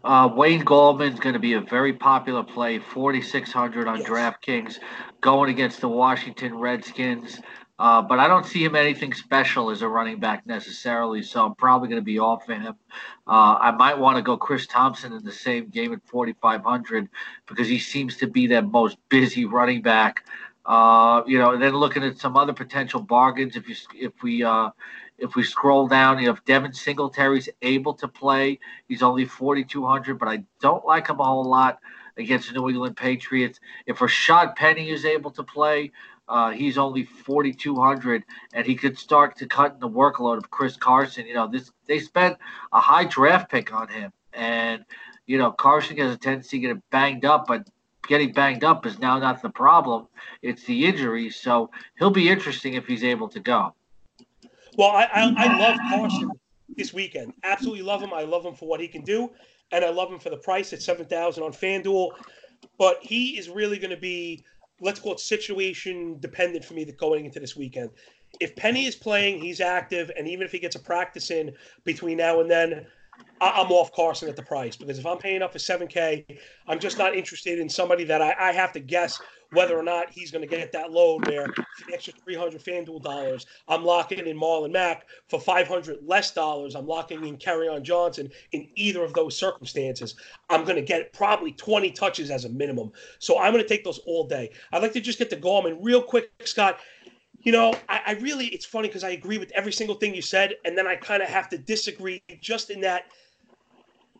Uh, 0.03 0.29
Wayne 0.35 0.63
Gallman's 0.63 1.19
going 1.19 1.33
to 1.33 1.39
be 1.39 1.53
a 1.53 1.61
very 1.61 1.93
popular 1.93 2.43
play, 2.43 2.77
4,600 2.77 3.87
on 3.87 3.99
yes. 3.99 4.07
DraftKings, 4.07 4.79
going 5.21 5.49
against 5.49 5.81
the 5.81 5.89
Washington 5.89 6.59
Redskins. 6.59 7.39
Uh, 7.77 8.01
but 8.01 8.19
I 8.19 8.27
don't 8.27 8.45
see 8.45 8.63
him 8.63 8.75
anything 8.75 9.13
special 9.13 9.69
as 9.69 9.81
a 9.81 9.87
running 9.87 10.19
back 10.19 10.47
necessarily, 10.47 11.21
so 11.21 11.45
I'm 11.45 11.55
probably 11.55 11.89
going 11.89 11.99
to 11.99 12.05
be 12.05 12.19
off 12.19 12.47
of 12.47 12.57
him. 12.61 12.75
Uh, 13.27 13.57
I 13.59 13.71
might 13.71 13.97
want 13.97 14.15
to 14.15 14.21
go 14.21 14.37
Chris 14.37 14.65
Thompson 14.65 15.11
in 15.11 15.23
the 15.25 15.31
same 15.31 15.67
game 15.67 15.91
at 15.91 15.99
4,500 16.05 17.09
because 17.47 17.67
he 17.67 17.77
seems 17.77 18.15
to 18.17 18.27
be 18.27 18.47
that 18.47 18.67
most 18.67 18.97
busy 19.09 19.43
running 19.43 19.81
back. 19.81 20.25
Uh, 20.65 21.21
you 21.27 21.37
know, 21.37 21.51
and 21.51 21.61
then 21.61 21.75
looking 21.75 22.03
at 22.03 22.17
some 22.17 22.37
other 22.37 22.53
potential 22.53 22.99
bargains. 22.99 23.55
If 23.55 23.69
you 23.69 23.75
if 23.93 24.13
we 24.23 24.43
uh, 24.43 24.71
if 25.19 25.35
we 25.35 25.43
scroll 25.43 25.87
down, 25.87 26.17
you 26.19 26.25
know, 26.25 26.33
if 26.33 26.43
Devin 26.45 26.73
Singletary's 26.73 27.49
able 27.61 27.93
to 27.95 28.07
play, 28.07 28.59
he's 28.87 29.03
only 29.03 29.25
4,200, 29.25 30.17
but 30.17 30.27
I 30.27 30.43
don't 30.59 30.83
like 30.85 31.07
him 31.07 31.19
a 31.19 31.23
whole 31.23 31.45
lot 31.45 31.79
against 32.17 32.47
the 32.47 32.55
New 32.55 32.69
England 32.69 32.97
Patriots. 32.97 33.59
If 33.85 33.99
Rashaad 33.99 34.55
Penny 34.55 34.89
is 34.89 35.05
able 35.05 35.31
to 35.31 35.43
play, 35.43 35.91
uh, 36.27 36.51
he's 36.51 36.77
only 36.77 37.03
4,200, 37.03 38.23
and 38.53 38.65
he 38.65 38.75
could 38.75 38.97
start 38.97 39.37
to 39.37 39.45
cut 39.45 39.79
the 39.79 39.89
workload 39.89 40.37
of 40.37 40.49
Chris 40.49 40.75
Carson. 40.75 41.25
You 41.25 41.35
know, 41.35 41.47
this 41.47 41.71
they 41.85 41.99
spent 41.99 42.37
a 42.73 42.79
high 42.79 43.05
draft 43.05 43.51
pick 43.51 43.73
on 43.73 43.87
him, 43.87 44.11
and 44.33 44.83
you 45.27 45.37
know 45.37 45.51
Carson 45.51 45.97
has 45.97 46.15
a 46.15 46.17
tendency 46.17 46.59
to 46.61 46.67
get 46.67 46.89
banged 46.89 47.25
up, 47.25 47.45
but 47.47 47.67
getting 48.07 48.31
banged 48.31 48.63
up 48.63 48.85
is 48.85 48.97
now 48.99 49.19
not 49.19 49.41
the 49.41 49.49
problem; 49.49 50.07
it's 50.41 50.63
the 50.63 50.85
injury. 50.85 51.29
So 51.29 51.69
he'll 51.99 52.09
be 52.09 52.29
interesting 52.29 52.73
if 52.73 52.87
he's 52.87 53.03
able 53.03 53.29
to 53.29 53.39
go. 53.39 53.75
Well, 54.77 54.89
I, 54.89 55.03
I, 55.13 55.33
I 55.37 55.57
love 55.57 55.77
Carson 55.89 56.31
this 56.75 56.93
weekend. 56.93 57.33
Absolutely 57.43 57.83
love 57.83 58.01
him. 58.01 58.13
I 58.13 58.23
love 58.23 58.45
him 58.45 58.55
for 58.55 58.67
what 58.67 58.79
he 58.79 58.87
can 58.87 59.03
do, 59.03 59.31
and 59.71 59.85
I 59.85 59.89
love 59.89 60.11
him 60.11 60.19
for 60.19 60.29
the 60.29 60.37
price 60.37 60.73
at 60.73 60.81
seven 60.81 61.05
thousand 61.05 61.43
on 61.43 61.53
FanDuel. 61.53 62.11
But 62.77 62.97
he 63.01 63.37
is 63.37 63.47
really 63.47 63.77
going 63.77 63.91
to 63.91 63.97
be, 63.97 64.43
let's 64.81 64.99
call 64.99 65.13
it 65.13 65.19
situation 65.19 66.17
dependent 66.19 66.65
for 66.65 66.73
me 66.73 66.83
that 66.83 66.97
going 66.97 67.25
into 67.25 67.39
this 67.39 67.55
weekend. 67.55 67.89
If 68.39 68.55
Penny 68.55 68.85
is 68.85 68.95
playing, 68.95 69.39
he's 69.39 69.61
active, 69.61 70.11
and 70.17 70.27
even 70.27 70.45
if 70.45 70.51
he 70.51 70.59
gets 70.59 70.75
a 70.75 70.79
practice 70.79 71.31
in 71.31 71.53
between 71.85 72.17
now 72.17 72.41
and 72.41 72.51
then, 72.51 72.85
I'm 73.39 73.71
off 73.71 73.93
Carson 73.93 74.27
at 74.27 74.35
the 74.35 74.43
price 74.43 74.75
because 74.75 74.99
if 74.99 75.05
I'm 75.05 75.17
paying 75.17 75.41
up 75.41 75.53
for 75.53 75.57
7K, 75.57 76.37
I'm 76.67 76.79
just 76.79 76.97
not 76.97 77.15
interested 77.15 77.59
in 77.59 77.69
somebody 77.69 78.03
that 78.05 78.21
I, 78.21 78.35
I 78.37 78.51
have 78.51 78.73
to 78.73 78.79
guess 78.79 79.21
whether 79.55 79.77
or 79.77 79.83
not 79.83 80.09
he's 80.09 80.31
going 80.31 80.47
to 80.47 80.47
get 80.47 80.71
that 80.71 80.91
load 80.91 81.25
there 81.25 81.47
for 81.47 81.87
the 81.87 81.93
extra 81.93 82.13
300 82.13 82.61
FanDuel 82.61 83.01
dollars, 83.01 83.45
I'm 83.67 83.83
locking 83.83 84.19
in 84.19 84.37
Marlon 84.37 84.71
Mack. 84.71 85.05
For 85.27 85.39
500 85.39 85.99
less 86.05 86.31
dollars, 86.31 86.75
I'm 86.75 86.87
locking 86.87 87.25
in 87.25 87.37
Kerryon 87.37 87.81
Johnson. 87.81 88.29
In 88.51 88.67
either 88.75 89.03
of 89.03 89.13
those 89.13 89.37
circumstances, 89.37 90.15
I'm 90.49 90.63
going 90.63 90.75
to 90.75 90.81
get 90.81 91.13
probably 91.13 91.51
20 91.53 91.91
touches 91.91 92.29
as 92.29 92.45
a 92.45 92.49
minimum. 92.49 92.91
So 93.19 93.39
I'm 93.39 93.51
going 93.53 93.63
to 93.63 93.69
take 93.69 93.83
those 93.83 93.99
all 93.99 94.27
day. 94.27 94.51
I'd 94.71 94.81
like 94.81 94.93
to 94.93 95.01
just 95.01 95.19
get 95.19 95.29
the 95.29 95.37
Gallman 95.37 95.77
real 95.81 96.01
quick, 96.01 96.31
Scott. 96.43 96.79
You 97.39 97.51
know, 97.51 97.73
I, 97.89 98.01
I 98.07 98.11
really, 98.13 98.47
it's 98.47 98.65
funny 98.65 98.87
because 98.87 99.03
I 99.03 99.11
agree 99.11 99.37
with 99.37 99.51
every 99.51 99.71
single 99.71 99.95
thing 99.95 100.15
you 100.15 100.21
said, 100.21 100.55
and 100.65 100.77
then 100.77 100.87
I 100.87 100.95
kind 100.95 101.21
of 101.21 101.29
have 101.29 101.47
to 101.49 101.57
disagree 101.57 102.21
just 102.41 102.69
in 102.71 102.81
that 102.81 103.05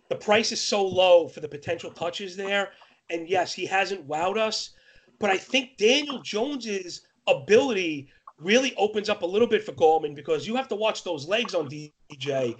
the 0.10 0.15
price 0.15 0.51
is 0.51 0.62
so 0.62 0.86
low 0.86 1.27
for 1.27 1.39
the 1.39 1.48
potential 1.48 1.89
touches 1.92 2.36
there. 2.36 2.72
And 3.10 3.27
yes, 3.27 3.54
he 3.54 3.65
hasn't 3.65 4.08
wowed 4.08 4.38
us 4.38 4.72
but 5.19 5.29
I 5.29 5.38
think 5.38 5.77
Daniel 5.77 6.22
Jones's 6.22 7.01
ability 7.27 8.10
really 8.39 8.75
opens 8.75 9.10
up 9.10 9.22
a 9.22 9.25
little 9.25 9.48
bit 9.48 9.63
for 9.63 9.72
Gallman 9.74 10.15
because 10.15 10.45
you 10.45 10.55
have 10.55 10.67
to 10.67 10.75
watch 10.75 11.03
those 11.03 11.27
legs 11.27 11.55
on 11.55 11.69
DJ, 11.69 12.55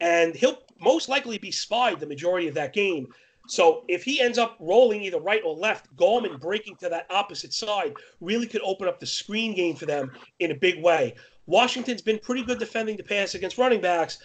and 0.00 0.34
he'll 0.34 0.62
most 0.80 1.08
likely 1.08 1.38
be 1.38 1.50
spied 1.50 2.00
the 2.00 2.06
majority 2.06 2.48
of 2.48 2.54
that 2.54 2.72
game. 2.72 3.08
So 3.46 3.84
if 3.88 4.04
he 4.04 4.20
ends 4.20 4.36
up 4.36 4.56
rolling 4.60 5.02
either 5.02 5.20
right 5.20 5.42
or 5.44 5.54
left, 5.54 5.94
Gallman 5.96 6.38
breaking 6.38 6.76
to 6.76 6.88
that 6.90 7.06
opposite 7.10 7.52
side 7.52 7.94
really 8.20 8.46
could 8.46 8.60
open 8.62 8.88
up 8.88 9.00
the 9.00 9.06
screen 9.06 9.54
game 9.54 9.74
for 9.74 9.86
them 9.86 10.10
in 10.38 10.50
a 10.50 10.54
big 10.54 10.82
way. 10.82 11.14
Washington's 11.46 12.02
been 12.02 12.18
pretty 12.18 12.42
good 12.42 12.58
defending 12.58 12.96
the 12.96 13.02
pass 13.02 13.34
against 13.34 13.56
running 13.56 13.80
backs, 13.80 14.18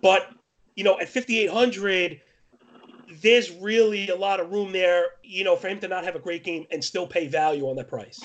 but 0.00 0.30
you 0.74 0.84
know 0.84 0.98
at 1.00 1.08
5800 1.08 2.20
there's 3.20 3.50
really 3.50 4.08
a 4.08 4.16
lot 4.16 4.40
of 4.40 4.50
room 4.50 4.72
there, 4.72 5.06
you 5.22 5.44
know, 5.44 5.56
for 5.56 5.68
him 5.68 5.80
to 5.80 5.88
not 5.88 6.04
have 6.04 6.16
a 6.16 6.18
great 6.18 6.44
game 6.44 6.66
and 6.70 6.82
still 6.82 7.06
pay 7.06 7.26
value 7.26 7.68
on 7.68 7.76
that 7.76 7.88
price. 7.88 8.20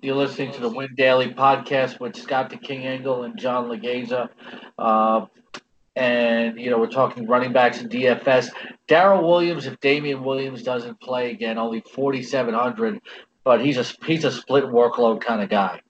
You're 0.00 0.16
listening 0.16 0.52
to 0.54 0.60
the 0.60 0.68
Win 0.68 0.94
Daily 0.96 1.32
podcast 1.32 2.00
with 2.00 2.16
Scott 2.16 2.50
the 2.50 2.56
King 2.56 2.84
Engel 2.84 3.22
and 3.22 3.38
John 3.38 3.68
Legeza. 3.68 4.30
Uh, 4.78 5.26
and, 5.94 6.58
you 6.58 6.70
know, 6.70 6.78
we're 6.78 6.88
talking 6.88 7.26
running 7.26 7.52
backs 7.52 7.80
and 7.80 7.90
DFS. 7.90 8.48
Darrel 8.88 9.28
Williams, 9.28 9.66
if 9.66 9.78
Damien 9.80 10.24
Williams 10.24 10.62
doesn't 10.62 11.00
play 11.00 11.30
again, 11.30 11.58
only 11.58 11.80
4,700, 11.80 13.00
but 13.44 13.64
he's 13.64 13.78
a, 13.78 13.84
he's 14.04 14.24
a 14.24 14.32
split 14.32 14.64
workload 14.64 15.20
kind 15.20 15.42
of 15.42 15.48
guy. 15.48 15.80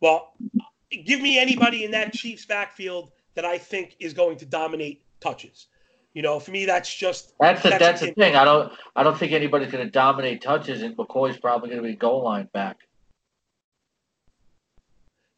Well, 0.00 0.34
give 0.90 1.20
me 1.20 1.38
anybody 1.38 1.84
in 1.84 1.92
that 1.92 2.12
Chiefs 2.12 2.44
backfield 2.44 3.10
that 3.36 3.44
I 3.44 3.56
think 3.58 3.96
is 4.00 4.12
going 4.12 4.36
to 4.38 4.46
dominate 4.46 5.02
touches. 5.20 5.68
You 6.14 6.22
know, 6.22 6.40
for 6.40 6.50
me, 6.50 6.64
that's 6.64 6.92
just 6.92 7.34
that's 7.38 7.62
the, 7.62 7.68
that's, 7.68 7.80
that's 7.80 8.00
the 8.00 8.12
thing. 8.12 8.34
I 8.34 8.44
don't 8.44 8.72
I 8.96 9.02
don't 9.02 9.16
think 9.16 9.32
anybody's 9.32 9.70
going 9.70 9.84
to 9.84 9.90
dominate 9.90 10.42
touches, 10.42 10.82
and 10.82 10.96
McCoy's 10.96 11.36
probably 11.36 11.68
going 11.68 11.82
to 11.82 11.88
be 11.88 11.94
goal 11.94 12.24
line 12.24 12.48
back. 12.52 12.78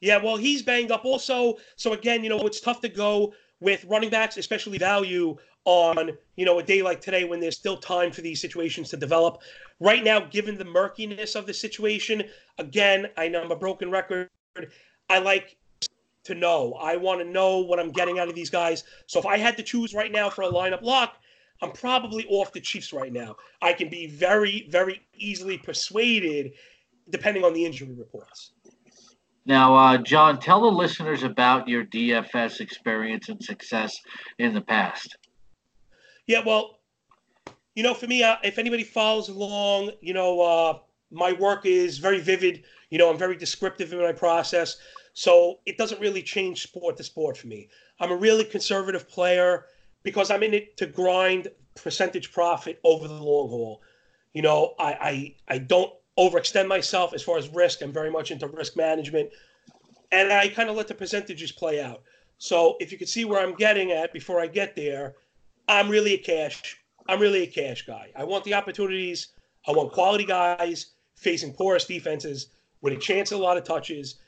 Yeah, 0.00 0.22
well, 0.22 0.36
he's 0.36 0.62
banged 0.62 0.92
up 0.92 1.04
also. 1.04 1.56
So 1.76 1.92
again, 1.92 2.22
you 2.22 2.30
know, 2.30 2.38
it's 2.46 2.60
tough 2.60 2.80
to 2.82 2.88
go 2.88 3.34
with 3.60 3.84
running 3.86 4.10
backs, 4.10 4.36
especially 4.36 4.78
value 4.78 5.36
on 5.64 6.12
you 6.36 6.46
know 6.46 6.58
a 6.60 6.62
day 6.62 6.80
like 6.80 7.00
today 7.00 7.24
when 7.24 7.40
there's 7.40 7.56
still 7.56 7.76
time 7.76 8.10
for 8.10 8.22
these 8.22 8.40
situations 8.40 8.88
to 8.90 8.96
develop. 8.96 9.42
Right 9.80 10.02
now, 10.02 10.20
given 10.20 10.56
the 10.56 10.64
murkiness 10.64 11.34
of 11.34 11.46
the 11.46 11.54
situation, 11.54 12.22
again, 12.58 13.08
I 13.16 13.28
know 13.28 13.42
I'm 13.42 13.50
a 13.50 13.56
broken 13.56 13.90
record. 13.90 14.30
I 15.10 15.18
like 15.18 15.57
to 16.24 16.34
know. 16.34 16.74
I 16.74 16.96
want 16.96 17.20
to 17.20 17.26
know 17.26 17.58
what 17.58 17.78
I'm 17.78 17.90
getting 17.90 18.18
out 18.18 18.28
of 18.28 18.34
these 18.34 18.50
guys. 18.50 18.84
So 19.06 19.18
if 19.18 19.26
I 19.26 19.38
had 19.38 19.56
to 19.56 19.62
choose 19.62 19.94
right 19.94 20.12
now 20.12 20.30
for 20.30 20.42
a 20.42 20.48
lineup 20.48 20.82
lock, 20.82 21.16
I'm 21.60 21.72
probably 21.72 22.26
off 22.28 22.52
the 22.52 22.60
Chiefs 22.60 22.92
right 22.92 23.12
now. 23.12 23.36
I 23.62 23.72
can 23.72 23.88
be 23.88 24.06
very, 24.06 24.68
very 24.70 25.02
easily 25.16 25.58
persuaded 25.58 26.52
depending 27.10 27.44
on 27.44 27.52
the 27.52 27.64
injury 27.64 27.94
reports. 27.94 28.52
Now, 29.46 29.74
uh, 29.74 29.98
John, 29.98 30.38
tell 30.38 30.60
the 30.60 30.66
listeners 30.66 31.22
about 31.22 31.66
your 31.66 31.84
DFS 31.84 32.60
experience 32.60 33.30
and 33.30 33.42
success 33.42 33.98
in 34.38 34.52
the 34.52 34.60
past. 34.60 35.16
Yeah, 36.26 36.42
well, 36.44 36.80
you 37.74 37.82
know, 37.82 37.94
for 37.94 38.06
me, 38.06 38.22
uh, 38.22 38.36
if 38.44 38.58
anybody 38.58 38.84
follows 38.84 39.30
along, 39.30 39.92
you 40.02 40.12
know, 40.12 40.40
uh, 40.40 40.78
my 41.10 41.32
work 41.32 41.64
is 41.64 41.98
very 41.98 42.20
vivid. 42.20 42.64
You 42.90 42.98
know, 42.98 43.10
I'm 43.10 43.16
very 43.16 43.36
descriptive 43.36 43.92
in 43.92 44.00
my 44.00 44.12
process. 44.12 44.76
So 45.18 45.58
it 45.66 45.76
doesn't 45.76 46.00
really 46.00 46.22
change 46.22 46.62
sport 46.62 46.96
to 46.96 47.02
sport 47.02 47.36
for 47.36 47.48
me. 47.48 47.68
I'm 47.98 48.12
a 48.12 48.16
really 48.16 48.44
conservative 48.44 49.08
player 49.08 49.64
because 50.04 50.30
I'm 50.30 50.44
in 50.44 50.54
it 50.54 50.76
to 50.76 50.86
grind 50.86 51.48
percentage 51.74 52.30
profit 52.30 52.78
over 52.84 53.08
the 53.08 53.14
long 53.14 53.48
haul. 53.48 53.82
You 54.32 54.42
know, 54.42 54.76
I 54.78 55.34
I, 55.48 55.54
I 55.56 55.58
don't 55.58 55.92
overextend 56.16 56.68
myself 56.68 57.14
as 57.14 57.22
far 57.24 57.36
as 57.36 57.48
risk. 57.48 57.82
I'm 57.82 57.92
very 57.92 58.12
much 58.12 58.30
into 58.30 58.46
risk 58.46 58.76
management. 58.76 59.30
And 60.12 60.32
I 60.32 60.46
kind 60.46 60.70
of 60.70 60.76
let 60.76 60.86
the 60.86 60.94
percentages 60.94 61.50
play 61.50 61.82
out. 61.82 62.02
So 62.38 62.76
if 62.78 62.92
you 62.92 62.96
could 62.96 63.08
see 63.08 63.24
where 63.24 63.42
I'm 63.42 63.56
getting 63.56 63.90
at 63.90 64.12
before 64.12 64.38
I 64.40 64.46
get 64.46 64.76
there, 64.76 65.16
I'm 65.66 65.88
really 65.88 66.14
a 66.14 66.18
cash. 66.18 66.80
I'm 67.08 67.18
really 67.18 67.42
a 67.42 67.48
cash 67.48 67.84
guy. 67.84 68.12
I 68.14 68.22
want 68.22 68.44
the 68.44 68.54
opportunities. 68.54 69.32
I 69.66 69.72
want 69.72 69.90
quality 69.90 70.26
guys 70.26 70.92
facing 71.16 71.54
porous 71.54 71.86
defenses 71.86 72.50
with 72.82 72.92
a 72.92 72.96
chance 72.96 73.32
at 73.32 73.38
a 73.38 73.42
lot 73.42 73.56
of 73.56 73.64
touches 73.64 74.20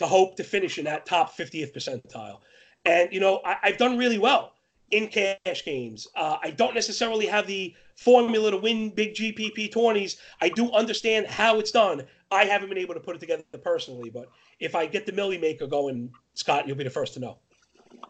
to 0.00 0.06
hope 0.06 0.34
to 0.34 0.42
finish 0.42 0.78
in 0.78 0.84
that 0.86 1.04
top 1.04 1.36
50th 1.36 1.74
percentile. 1.74 2.38
And, 2.86 3.12
you 3.12 3.20
know, 3.20 3.42
I, 3.44 3.68
have 3.68 3.76
done 3.76 3.98
really 3.98 4.18
well 4.18 4.54
in 4.90 5.08
cash 5.08 5.64
games. 5.64 6.08
Uh, 6.16 6.38
I 6.42 6.50
don't 6.50 6.74
necessarily 6.74 7.26
have 7.26 7.46
the 7.46 7.74
formula 7.96 8.50
to 8.50 8.56
win 8.56 8.88
big 8.88 9.12
GPP 9.12 9.70
20s. 9.70 10.16
I 10.40 10.48
do 10.48 10.72
understand 10.72 11.26
how 11.26 11.58
it's 11.60 11.70
done. 11.70 12.06
I 12.30 12.46
haven't 12.46 12.70
been 12.70 12.78
able 12.78 12.94
to 12.94 13.00
put 13.00 13.14
it 13.14 13.18
together 13.18 13.44
personally, 13.62 14.08
but 14.08 14.30
if 14.58 14.74
I 14.74 14.86
get 14.86 15.04
the 15.04 15.12
Milly 15.12 15.36
Maker 15.36 15.66
going, 15.66 16.10
Scott, 16.32 16.66
you'll 16.66 16.78
be 16.78 16.84
the 16.84 16.90
first 16.90 17.12
to 17.14 17.20
know. 17.20 17.36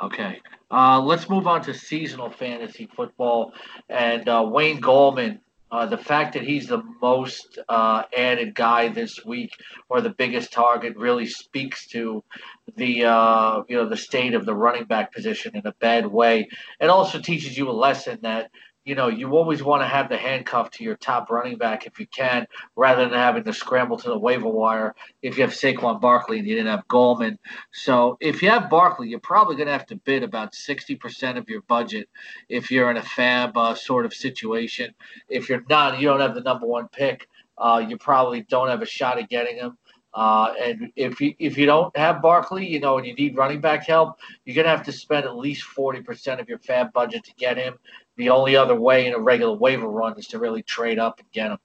Okay. 0.01 0.41
Uh, 0.71 1.01
let's 1.01 1.29
move 1.29 1.49
on 1.49 1.61
to 1.63 1.75
seasonal 1.75 2.31
fantasy 2.31 2.89
football. 2.95 3.53
And 3.89 4.29
uh, 4.29 4.47
Wayne 4.49 4.81
Gallman 4.81 5.41
uh, 5.73 5.87
the 5.87 5.99
fact 5.99 6.35
that 6.35 6.43
he's 6.43 6.67
the 6.67 6.83
most 7.01 7.59
uh, 7.69 8.03
added 8.17 8.55
guy 8.55 8.89
this 8.89 9.25
week 9.25 9.53
or 9.89 10.01
the 10.01 10.11
biggest 10.11 10.53
target 10.53 10.97
really 10.97 11.27
speaks 11.27 11.87
to 11.87 12.23
the 12.77 13.05
uh, 13.05 13.63
you 13.69 13.77
know 13.77 13.89
the 13.89 13.97
state 13.97 14.35
of 14.35 14.47
the 14.47 14.55
running 14.55 14.85
back 14.85 15.13
position 15.13 15.53
in 15.55 15.67
a 15.67 15.75
bad 15.81 16.07
way. 16.07 16.49
It 16.81 16.91
also 16.91 17.21
teaches 17.21 17.57
you 17.57 17.69
a 17.69 17.73
lesson 17.73 18.19
that 18.23 18.51
you 18.91 18.97
know, 18.97 19.07
you 19.07 19.31
always 19.37 19.63
want 19.63 19.83
to 19.83 19.87
have 19.87 20.09
the 20.09 20.17
handcuff 20.17 20.69
to 20.73 20.83
your 20.83 20.97
top 20.97 21.31
running 21.31 21.57
back 21.57 21.87
if 21.87 22.01
you 22.01 22.09
can, 22.09 22.45
rather 22.75 23.05
than 23.05 23.17
having 23.17 23.45
to 23.45 23.53
scramble 23.53 23.97
to 23.97 24.09
the 24.09 24.19
waiver 24.19 24.49
wire 24.49 24.97
if 25.23 25.37
you 25.37 25.45
have 25.45 25.53
Saquon 25.53 26.01
Barkley 26.01 26.41
and 26.41 26.49
you 26.49 26.57
didn't 26.57 26.73
have 26.73 26.89
Gallman. 26.89 27.39
So 27.73 28.17
if 28.21 28.43
you 28.43 28.51
have 28.51 28.69
Barkley, 28.69 29.09
you're 29.09 29.21
probably 29.21 29.55
going 29.55 29.69
to 29.69 29.73
have 29.73 29.87
to 29.87 29.97
bid 29.97 30.25
about 30.25 30.55
60% 30.55 31.39
of 31.39 31.49
your 31.49 31.63
budget 31.63 32.09
if 32.49 32.69
you're 32.69 32.91
in 32.91 32.97
a 32.97 33.03
fab 33.03 33.57
uh, 33.57 33.77
sort 33.77 34.07
of 34.07 34.13
situation. 34.13 34.93
If 35.29 35.49
you're 35.49 35.63
not, 35.71 36.01
you 36.01 36.09
don't 36.09 36.19
have 36.19 36.35
the 36.35 36.41
number 36.41 36.67
one 36.67 36.89
pick, 36.89 37.29
uh, 37.59 37.87
you 37.89 37.97
probably 37.97 38.43
don't 38.43 38.71
have 38.71 38.83
a 38.83 38.87
shot 38.87 39.21
at 39.21 39.29
getting 39.29 39.55
him. 39.55 39.79
Uh, 40.13 40.53
and 40.61 40.93
if 40.97 41.21
you 41.21 41.35
if 41.39 41.57
you 41.57 41.67
don't 41.67 41.97
have 41.97 42.21
Barkley, 42.21 42.67
you 42.67 42.81
know, 42.81 42.99
and 42.99 43.07
you 43.07 43.15
need 43.15 43.37
running 43.37 43.61
back 43.61 43.87
help, 43.87 44.19
you're 44.45 44.57
gonna 44.57 44.75
have 44.75 44.85
to 44.87 44.93
spend 44.93 45.25
at 45.25 45.37
least 45.37 45.63
forty 45.63 46.01
percent 46.01 46.41
of 46.41 46.49
your 46.49 46.59
fab 46.59 46.93
budget 46.93 47.23
to 47.25 47.33
get 47.35 47.57
him. 47.57 47.79
The 48.21 48.29
only 48.29 48.55
other 48.55 48.75
way 48.75 49.07
in 49.07 49.15
a 49.15 49.19
regular 49.19 49.57
waiver 49.57 49.89
run 49.89 50.19
is 50.19 50.27
to 50.27 50.39
really 50.39 50.63
trade 50.63 50.99
up 50.99 51.21
and 51.21 51.33
get 51.33 51.49
them. 51.49 51.59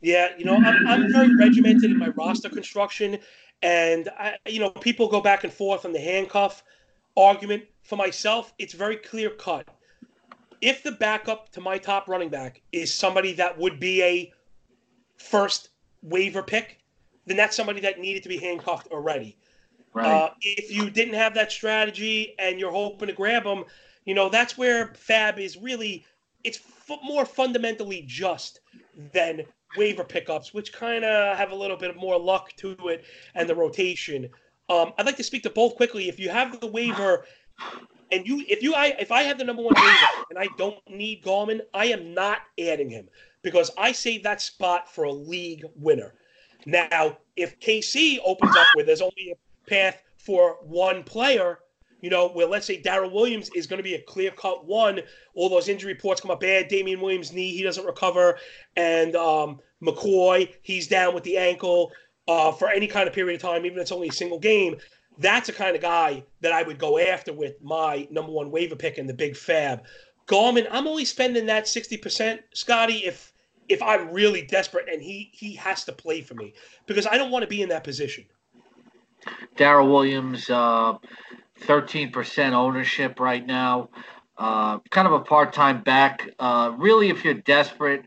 Yeah, 0.00 0.30
you 0.36 0.44
know, 0.44 0.56
I'm, 0.56 0.84
I'm 0.84 1.12
very 1.12 1.32
regimented 1.36 1.92
in 1.92 1.96
my 1.96 2.08
roster 2.08 2.48
construction, 2.48 3.18
and 3.62 4.08
I, 4.18 4.34
you 4.48 4.58
know, 4.58 4.70
people 4.70 5.06
go 5.06 5.20
back 5.20 5.44
and 5.44 5.52
forth 5.52 5.84
on 5.84 5.92
the 5.92 6.00
handcuff 6.00 6.64
argument. 7.16 7.62
For 7.84 7.94
myself, 7.94 8.52
it's 8.58 8.74
very 8.74 8.96
clear 8.96 9.30
cut. 9.30 9.68
If 10.60 10.82
the 10.82 10.90
backup 10.90 11.52
to 11.52 11.60
my 11.60 11.78
top 11.78 12.08
running 12.08 12.30
back 12.30 12.60
is 12.72 12.92
somebody 12.92 13.32
that 13.34 13.56
would 13.56 13.78
be 13.78 14.02
a 14.02 14.32
first 15.18 15.68
waiver 16.02 16.42
pick, 16.42 16.80
then 17.26 17.36
that's 17.36 17.54
somebody 17.54 17.78
that 17.82 18.00
needed 18.00 18.24
to 18.24 18.28
be 18.28 18.38
handcuffed 18.38 18.88
already. 18.88 19.36
Right. 19.94 20.04
Uh, 20.04 20.30
if 20.42 20.72
you 20.72 20.90
didn't 20.90 21.14
have 21.14 21.34
that 21.34 21.52
strategy 21.52 22.34
and 22.40 22.58
you're 22.58 22.72
hoping 22.72 23.06
to 23.06 23.14
grab 23.14 23.44
them, 23.44 23.66
you 24.08 24.14
know 24.14 24.28
that's 24.28 24.56
where 24.56 24.94
Fab 24.94 25.38
is 25.38 25.58
really 25.58 26.06
it's 26.42 26.60
f- 26.88 26.98
more 27.04 27.26
fundamentally 27.26 28.04
just 28.06 28.60
than 29.12 29.42
waiver 29.76 30.02
pickups, 30.02 30.54
which 30.54 30.72
kind 30.72 31.04
of 31.04 31.36
have 31.36 31.50
a 31.50 31.54
little 31.54 31.76
bit 31.76 31.94
more 31.96 32.18
luck 32.18 32.52
to 32.56 32.74
it 32.88 33.04
and 33.34 33.48
the 33.48 33.54
rotation. 33.54 34.30
Um, 34.70 34.92
I'd 34.96 35.04
like 35.04 35.16
to 35.18 35.22
speak 35.22 35.42
to 35.42 35.50
both 35.50 35.76
quickly. 35.76 36.08
If 36.08 36.18
you 36.18 36.30
have 36.30 36.58
the 36.58 36.66
waiver, 36.66 37.26
and 38.10 38.26
you, 38.26 38.44
if 38.48 38.62
you, 38.62 38.74
I, 38.74 38.96
if 38.98 39.12
I 39.12 39.22
have 39.24 39.36
the 39.36 39.44
number 39.44 39.62
one 39.62 39.74
waiver 39.76 40.24
and 40.30 40.38
I 40.38 40.48
don't 40.56 40.78
need 40.88 41.22
Gallman, 41.22 41.60
I 41.74 41.86
am 41.86 42.14
not 42.14 42.38
adding 42.58 42.88
him 42.88 43.08
because 43.42 43.70
I 43.76 43.92
save 43.92 44.22
that 44.22 44.40
spot 44.40 44.92
for 44.92 45.04
a 45.04 45.12
league 45.12 45.64
winner. 45.74 46.14
Now, 46.64 47.18
if 47.36 47.60
KC 47.60 48.18
opens 48.24 48.56
up 48.56 48.66
where 48.74 48.84
there's 48.84 49.02
only 49.02 49.32
a 49.32 49.68
path 49.68 50.02
for 50.16 50.56
one 50.62 51.02
player, 51.02 51.58
you 52.00 52.10
know, 52.10 52.28
where 52.28 52.46
let's 52.46 52.66
say 52.66 52.80
Darrel 52.80 53.10
Williams 53.10 53.50
is 53.54 53.66
going 53.66 53.78
to 53.78 53.82
be 53.82 53.94
a 53.94 54.02
clear 54.02 54.30
cut 54.30 54.66
one, 54.66 55.00
all 55.34 55.48
those 55.48 55.68
injury 55.68 55.92
reports 55.92 56.20
come 56.20 56.30
up 56.30 56.40
bad. 56.40 56.68
Damien 56.68 57.00
Williams' 57.00 57.32
knee, 57.32 57.56
he 57.56 57.62
doesn't 57.62 57.84
recover. 57.84 58.38
And 58.76 59.16
um, 59.16 59.60
McCoy, 59.82 60.52
he's 60.62 60.86
down 60.86 61.14
with 61.14 61.24
the 61.24 61.36
ankle 61.36 61.92
uh, 62.28 62.52
for 62.52 62.68
any 62.68 62.86
kind 62.86 63.08
of 63.08 63.14
period 63.14 63.36
of 63.36 63.42
time, 63.42 63.64
even 63.66 63.78
if 63.78 63.82
it's 63.82 63.92
only 63.92 64.08
a 64.08 64.12
single 64.12 64.38
game. 64.38 64.76
That's 65.18 65.48
the 65.48 65.52
kind 65.52 65.74
of 65.74 65.82
guy 65.82 66.24
that 66.40 66.52
I 66.52 66.62
would 66.62 66.78
go 66.78 66.98
after 66.98 67.32
with 67.32 67.60
my 67.60 68.06
number 68.10 68.30
one 68.30 68.50
waiver 68.50 68.76
pick 68.76 68.98
in 68.98 69.06
the 69.06 69.14
big 69.14 69.36
fab. 69.36 69.82
Gallman, 70.28 70.68
I'm 70.70 70.86
only 70.86 71.04
spending 71.04 71.46
that 71.46 71.64
60%, 71.64 72.40
Scotty, 72.52 72.98
if 72.98 73.32
if 73.68 73.82
I'm 73.82 74.10
really 74.10 74.42
desperate 74.42 74.88
and 74.90 75.02
he 75.02 75.30
he 75.32 75.54
has 75.56 75.84
to 75.84 75.92
play 75.92 76.22
for 76.22 76.34
me 76.34 76.54
because 76.86 77.06
I 77.06 77.18
don't 77.18 77.30
want 77.30 77.42
to 77.42 77.46
be 77.46 77.60
in 77.60 77.68
that 77.68 77.84
position. 77.84 78.24
Darrel 79.56 79.88
Williams, 79.88 80.48
uh, 80.48 80.96
13% 81.60 82.52
ownership 82.52 83.20
right 83.20 83.44
now. 83.44 83.90
Uh, 84.36 84.78
kind 84.90 85.06
of 85.06 85.12
a 85.12 85.20
part-time 85.20 85.82
back. 85.82 86.28
Uh, 86.38 86.72
really, 86.76 87.08
if 87.08 87.24
you're 87.24 87.34
desperate, 87.34 88.04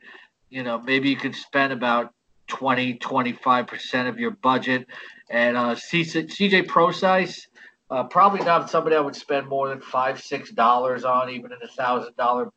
you 0.49 0.63
know, 0.63 0.79
maybe 0.79 1.09
you 1.09 1.15
could 1.15 1.35
spend 1.35 1.73
about 1.73 2.13
20, 2.47 2.95
25% 2.99 4.07
of 4.07 4.19
your 4.19 4.31
budget. 4.31 4.87
And 5.29 5.57
uh, 5.57 5.75
CJ 5.75 6.67
Prosise, 6.67 7.47
uh, 7.89 8.03
probably 8.05 8.45
not 8.45 8.69
somebody 8.69 8.95
I 8.95 8.99
would 9.01 9.15
spend 9.15 9.47
more 9.47 9.69
than 9.69 9.81
five, 9.81 10.21
six 10.21 10.51
dollars 10.51 11.03
on, 11.03 11.29
even 11.29 11.51
in 11.51 11.57
a 11.61 11.67
thousand 11.67 12.15
dollar 12.15 12.51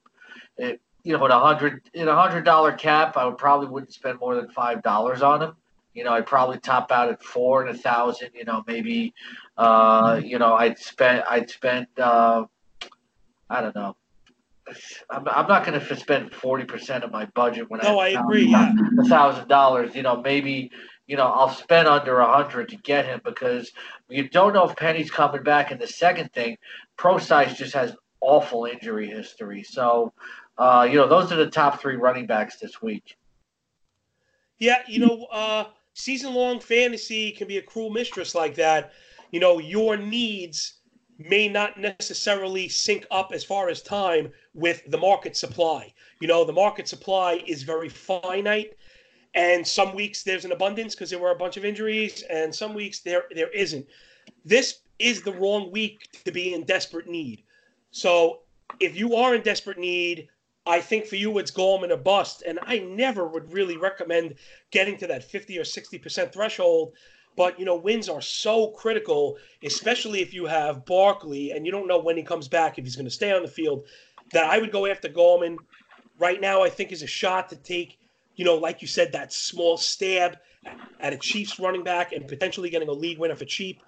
you 1.04 1.16
know, 1.18 1.24
in 1.26 1.30
a 1.30 1.38
hundred 1.38 1.83
in 1.92 2.09
a 2.09 2.14
hundred 2.14 2.44
dollar 2.44 2.72
cap, 2.72 3.16
I 3.16 3.26
would 3.26 3.38
probably 3.38 3.68
wouldn't 3.68 3.92
spend 3.92 4.18
more 4.18 4.35
than 4.35 4.48
five 4.48 4.83
dollars 4.83 5.22
on 5.22 5.42
him. 5.42 5.57
You 5.94 6.04
know, 6.04 6.12
I'd 6.12 6.26
probably 6.26 6.59
top 6.59 6.90
out 6.90 7.09
at 7.09 7.22
four 7.22 7.64
and 7.64 7.74
a 7.74 7.78
thousand. 7.78 8.30
You 8.35 8.44
know, 8.44 8.64
maybe, 8.66 9.14
uh, 9.57 10.20
you 10.22 10.38
know, 10.38 10.54
I'd 10.54 10.78
spend 10.78 11.24
I'd 11.28 11.48
spend 11.50 11.87
uh, 11.98 12.44
I 13.48 13.61
don't 13.61 13.74
know. 13.74 13.96
I'm, 15.11 15.28
I'm 15.28 15.46
not 15.46 15.66
going 15.66 15.78
to 15.78 15.96
spend 15.96 16.33
forty 16.33 16.64
percent 16.64 17.04
of 17.04 17.12
my 17.12 17.26
budget 17.26 17.70
when 17.70 17.80
no, 17.83 17.98
I, 17.98 18.07
I 18.07 18.20
agree. 18.20 18.46
Yeah, 18.46 18.72
a 19.00 19.04
thousand 19.04 19.48
dollars. 19.48 19.94
You 19.94 20.02
know, 20.02 20.20
maybe 20.20 20.70
you 21.07 21.16
know 21.16 21.26
I'll 21.26 21.50
spend 21.50 21.87
under 21.87 22.20
a 22.20 22.37
hundred 22.37 22.70
to 22.70 22.76
get 22.76 23.04
him 23.04 23.20
because 23.24 23.70
you 24.09 24.28
don't 24.28 24.52
know 24.52 24.68
if 24.68 24.76
Penny's 24.76 25.11
coming 25.11 25.42
back. 25.42 25.70
And 25.70 25.80
the 25.80 25.87
second 25.87 26.33
thing, 26.33 26.57
Prosise 26.96 27.57
just 27.57 27.74
has 27.74 27.94
awful 28.20 28.64
injury 28.64 29.09
history. 29.09 29.62
So 29.62 30.12
uh, 30.57 30.87
you 30.90 30.96
know, 30.96 31.09
those 31.09 31.33
are 31.33 31.37
the 31.37 31.50
top 31.50 31.80
three 31.80 31.96
running 31.96 32.26
backs 32.26 32.57
this 32.57 32.80
week. 32.80 33.16
Yeah, 34.59 34.83
you 34.87 35.00
know, 35.00 35.26
uh, 35.33 35.64
season 35.94 36.35
long 36.35 36.61
fantasy 36.61 37.30
can 37.30 37.48
be 37.48 37.59
a 37.59 37.62
cruel 37.62 37.90
mistress 37.90 38.35
like 38.35 38.54
that. 38.57 38.92
You 39.30 39.40
know, 39.40 39.59
your 39.59 39.96
needs 39.96 40.74
may 41.18 41.48
not 41.48 41.78
necessarily 41.78 42.68
sync 42.68 43.07
up 43.11 43.30
as 43.33 43.44
far 43.44 43.68
as 43.68 43.80
time 43.80 44.33
with 44.52 44.83
the 44.90 44.98
market 44.98 45.37
supply. 45.37 45.92
You 46.20 46.28
know, 46.28 46.44
the 46.44 46.52
market 46.52 46.88
supply 46.88 47.42
is 47.46 47.62
very 47.62 47.88
finite. 47.88 48.76
And 49.35 49.66
some 49.66 49.94
weeks 49.94 50.22
there's 50.22 50.44
an 50.44 50.52
abundance 50.52 50.94
because 50.94 51.11
there 51.11 51.18
were 51.18 51.33
a 51.33 51.37
bunch 51.37 51.57
of 51.57 51.64
injuries, 51.64 52.22
and 52.30 52.54
some 52.54 52.72
weeks 52.72 53.00
there 53.00 53.24
there 53.35 53.50
isn't. 53.50 53.85
This 54.44 54.80
is 54.98 55.22
the 55.22 55.33
wrong 55.33 55.72
week 55.72 56.09
to 56.24 56.30
be 56.30 56.54
in 56.54 56.62
desperate 56.64 57.09
need. 57.09 57.42
So 57.90 58.40
if 58.78 58.96
you 58.96 59.16
are 59.16 59.35
in 59.35 59.42
desperate 59.42 59.78
need, 59.78 60.28
I 60.66 60.81
think 60.81 61.07
for 61.07 61.16
you 61.16 61.38
it's 61.38 61.50
Gallman 61.50 61.90
or 61.90 61.96
bust, 61.96 62.42
and 62.46 62.59
I 62.62 62.79
never 62.79 63.27
would 63.27 63.53
really 63.53 63.77
recommend 63.77 64.37
getting 64.70 64.96
to 64.98 65.07
that 65.09 65.24
50 65.24 65.59
or 65.59 65.62
60% 65.62 66.33
threshold. 66.33 66.94
But 67.37 67.59
you 67.59 67.64
know, 67.64 67.77
wins 67.77 68.09
are 68.09 68.22
so 68.22 68.68
critical, 68.68 69.37
especially 69.62 70.20
if 70.22 70.33
you 70.33 70.46
have 70.46 70.87
Barkley 70.87 71.50
and 71.50 71.66
you 71.66 71.72
don't 71.72 71.88
know 71.88 71.98
when 71.98 72.16
he 72.16 72.22
comes 72.22 72.48
back, 72.48 72.79
if 72.79 72.85
he's 72.85 72.96
going 72.96 73.07
to 73.07 73.11
stay 73.11 73.33
on 73.33 73.42
the 73.42 73.48
field. 73.48 73.87
that 74.33 74.44
I 74.44 74.59
would 74.59 74.72
go 74.72 74.87
after 74.87 75.09
Gallman 75.09 75.57
right 76.18 76.40
now. 76.40 76.62
I 76.62 76.70
think 76.70 76.92
is 76.92 77.03
a 77.03 77.07
shot 77.07 77.48
to 77.50 77.57
take, 77.57 77.98
you 78.37 78.44
know, 78.44 78.57
like 78.57 78.81
you 78.83 78.88
said, 78.88 79.12
that 79.12 79.33
small 79.33 79.77
stab 79.77 80.38
at 81.00 81.12
a 81.12 81.18
Chiefs 81.18 81.59
running 81.59 81.85
back 81.85 82.12
and 82.12 82.27
potentially 82.27 82.70
getting 82.70 82.88
a 82.88 82.92
league 82.92 83.18
winner 83.18 83.37
for 83.37 83.44
cheap. 83.44 83.83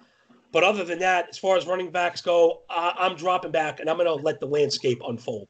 But 0.51 0.63
other 0.63 0.83
than 0.83 0.99
that, 0.99 1.29
as 1.29 1.37
far 1.37 1.57
as 1.57 1.65
running 1.65 1.91
backs 1.91 2.21
go, 2.21 2.61
I'm 2.69 3.15
dropping 3.15 3.51
back 3.51 3.79
and 3.79 3.89
I'm 3.89 3.97
going 3.97 4.07
to 4.07 4.13
let 4.13 4.39
the 4.39 4.45
landscape 4.45 5.01
unfold. 5.07 5.49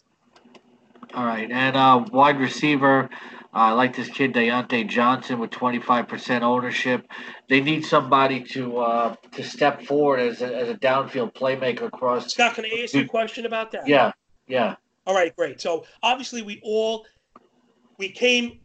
All 1.14 1.26
right, 1.26 1.50
and 1.50 1.76
uh, 1.76 2.06
wide 2.12 2.40
receiver. 2.40 3.10
Uh, 3.54 3.60
I 3.60 3.72
like 3.72 3.96
this 3.96 4.10
kid 4.10 4.34
Diontae 4.34 4.88
Johnson 4.88 5.40
with 5.40 5.52
25% 5.52 6.42
ownership. 6.42 7.08
They 7.50 7.62
need 7.62 7.86
somebody 7.86 8.44
to 8.52 8.78
uh, 8.78 9.16
to 9.32 9.44
step 9.44 9.84
forward 9.84 10.20
as 10.20 10.42
a, 10.42 10.56
as 10.56 10.70
a 10.70 10.76
downfield 10.76 11.34
playmaker 11.34 11.84
across. 11.84 12.34
Scott, 12.34 12.56
can 12.56 12.66
I 12.66 12.84
ask 12.84 12.94
you 12.94 13.02
a 13.02 13.08
question 13.08 13.46
about 13.46 13.72
that? 13.72 13.88
Yeah, 13.88 14.12
yeah. 14.48 14.76
All 15.06 15.16
right, 15.16 15.36
great. 15.36 15.62
So 15.62 15.86
obviously 16.04 16.42
we 16.42 16.60
all 16.62 17.06
we 17.98 18.10
came 18.10 18.60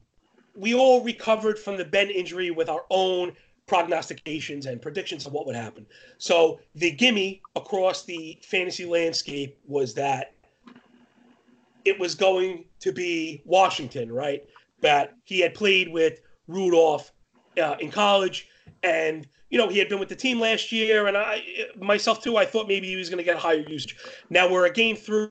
we 0.55 0.74
all 0.74 1.02
recovered 1.02 1.59
from 1.59 1.76
the 1.76 1.85
Ben 1.85 2.11
injury 2.11 2.50
with 2.50 2.68
our 2.68 2.85
own 2.90 3.33
prognostications 3.66 4.66
and 4.66 4.83
predictions 4.83 5.26
of 5.26 5.33
what 5.33 5.46
would 5.46 5.57
happen. 5.57 5.87
So 6.18 6.61
the 6.74 6.90
gimme 6.90 7.40
across 7.57 8.05
the 8.05 8.38
fantasy 8.42 8.85
landscape 8.85 9.59
was 9.66 9.94
that 9.94 10.35
it 11.84 11.98
was 11.98 12.14
going 12.14 12.64
to 12.80 12.92
be 12.92 13.42
Washington, 13.44 14.10
right? 14.10 14.42
That 14.80 15.14
he 15.24 15.40
had 15.40 15.54
played 15.54 15.92
with 15.92 16.20
Rudolph 16.48 17.12
uh, 17.60 17.76
in 17.80 17.90
college, 17.90 18.48
and 18.82 19.26
you 19.50 19.58
know 19.58 19.68
he 19.68 19.78
had 19.78 19.88
been 19.88 20.00
with 20.00 20.08
the 20.08 20.16
team 20.16 20.40
last 20.40 20.72
year, 20.72 21.06
and 21.06 21.16
I 21.16 21.42
myself 21.76 22.22
too. 22.22 22.36
I 22.36 22.44
thought 22.44 22.68
maybe 22.68 22.88
he 22.88 22.96
was 22.96 23.08
going 23.08 23.18
to 23.18 23.24
get 23.24 23.36
higher 23.36 23.64
usage. 23.66 23.96
Now 24.30 24.50
we're 24.50 24.66
a 24.66 24.72
game 24.72 24.96
through. 24.96 25.30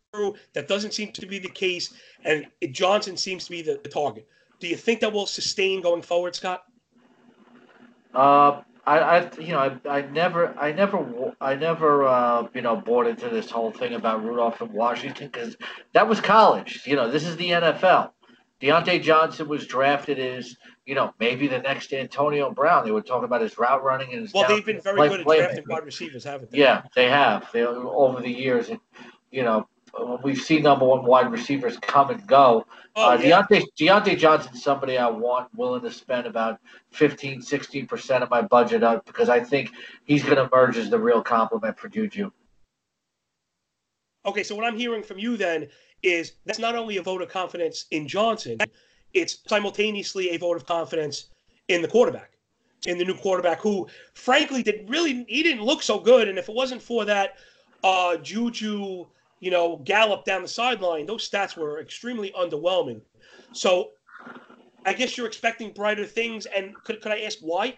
That 0.53 0.67
doesn't 0.67 0.93
seem 0.93 1.11
to 1.13 1.25
be 1.25 1.39
the 1.39 1.49
case, 1.49 1.93
and 2.23 2.47
it, 2.61 2.73
Johnson 2.73 3.17
seems 3.17 3.45
to 3.45 3.51
be 3.51 3.61
the, 3.61 3.79
the 3.83 3.89
target. 3.89 4.27
Do 4.59 4.67
you 4.67 4.75
think 4.75 4.99
that 4.99 5.11
will 5.11 5.25
sustain 5.25 5.81
going 5.81 6.01
forward, 6.01 6.35
Scott? 6.35 6.63
Uh, 8.13 8.61
I, 8.86 9.00
I, 9.00 9.32
you 9.39 9.50
know, 9.50 9.60
I, 9.86 9.89
I 9.89 10.02
never, 10.02 10.58
I 10.58 10.72
never, 10.72 11.36
I 11.39 11.56
never, 11.56 12.08
uh, 12.08 12.48
you 12.54 12.62
know, 12.62 12.76
bought 12.76 13.08
into 13.08 13.30
this 13.30 13.50
whole 13.50 13.72
thing 13.72 13.94
about 13.94 14.24
Rudolph 14.24 14.62
in 14.62 14.74
Washington 14.74 15.30
because 15.32 15.56
that 15.94 16.08
was 16.08 16.20
college. 16.20 16.84
You 16.86 16.96
know, 16.96 17.10
this 17.10 17.26
is 17.26 17.38
the 17.38 17.52
NFL. 17.52 18.12
Diontae 18.62 19.02
Johnson 19.02 19.48
was 19.48 19.65
drafted 19.65 20.20
as, 20.20 20.56
you 20.86 20.94
know, 20.96 21.13
maybe 21.20 21.48
the 21.48 21.60
next 21.60 21.94
Antonio 21.94 22.52
Brown. 22.52 22.86
They 22.86 22.91
were 22.91 23.02
talking 23.02 23.26
about 23.26 23.41
his 23.41 23.58
route 23.58 23.84
running 23.84 24.13
and 24.13 24.22
his. 24.22 24.34
Well, 24.34 24.48
they've 24.48 24.65
been 24.65 24.82
very 24.82 25.10
good 25.10 25.22
at 25.22 25.26
drafting 25.26 25.63
wide 25.67 25.86
receivers, 25.86 26.24
haven't 26.24 26.52
they? 26.52 26.60
Yeah, 26.60 26.84
they 26.96 27.10
have. 27.10 27.50
They 27.52 27.63
over 27.63 28.22
the 28.22 28.32
years, 28.32 28.70
and 28.70 28.80
you 29.32 29.44
know, 29.44 29.67
we've 30.23 30.41
seen 30.41 30.63
number 30.63 30.86
one 30.86 31.06
wide 31.06 31.32
receivers 31.32 31.77
come 31.77 32.10
and 32.10 32.25
go. 32.27 32.65
Oh, 32.95 33.12
uh, 33.12 33.15
yeah. 33.15 33.43
Diontae, 33.43 33.65
Diontae 33.80 34.17
Johnson's 34.17 34.63
somebody 34.63 34.97
I 34.97 35.10
want 35.10 35.54
willing 35.56 35.82
to 35.82 35.91
spend 35.91 36.27
about 36.27 36.60
15, 36.91 37.41
16% 37.41 38.21
of 38.21 38.30
my 38.30 38.41
budget 38.41 38.84
on 38.84 39.01
because 39.06 39.30
I 39.30 39.39
think 39.39 39.71
he's 40.06 40.23
going 40.23 40.38
to 40.38 40.49
emerge 40.51 40.77
as 40.77 40.89
the 40.89 40.99
real 40.99 41.21
complement 41.21 41.77
for 41.77 41.89
Juju. 41.89 42.32
Okay, 44.25 44.43
so 44.43 44.56
what 44.56 44.65
I'm 44.65 44.77
hearing 44.77 45.04
from 45.04 45.17
you 45.17 45.36
then 45.36 45.67
is 46.04 46.34
that's 46.45 46.60
not 46.60 46.75
only 46.75 46.97
a 46.97 47.01
vote 47.01 47.21
of 47.21 47.30
confidence 47.30 47.86
in 47.91 48.08
Johnson, 48.08 48.60
it's 49.13 49.39
simultaneously 49.47 50.30
a 50.32 50.38
vote 50.38 50.58
of 50.58 50.65
confidence 50.65 51.30
in 51.67 51.82
the 51.82 51.88
quarterback, 51.88 52.32
in 52.86 52.97
the 52.97 53.06
new 53.06 53.15
quarterback 53.15 53.60
who, 53.60 53.88
frankly, 54.13 54.63
did 54.63 54.89
really 54.89 55.25
he 55.27 55.43
didn't 55.43 55.63
look 55.63 55.82
so 55.82 55.99
good. 55.99 56.27
And 56.27 56.38
if 56.38 56.49
it 56.49 56.56
wasn't 56.56 56.82
for 56.82 57.06
that 57.06 57.36
uh, 57.84 58.17
Juju– 58.17 59.06
you 59.41 59.51
know, 59.51 59.82
gallop 59.84 60.23
down 60.23 60.43
the 60.43 60.47
sideline, 60.47 61.06
those 61.06 61.30
stats 61.30 61.58
were 61.58 61.82
extremely 61.82 62.32
underwhelming. 62.32 63.01
So 63.51 63.89
I 64.86 64.93
guess 64.93 65.17
you're 65.17 65.27
expecting 65.27 65.73
brighter 65.73 66.06
things. 66.06 66.45
And 66.45 66.73
could, 66.86 67.01
could 67.01 67.12
I 67.12 67.21
ask 67.21 67.39
why? 67.41 67.77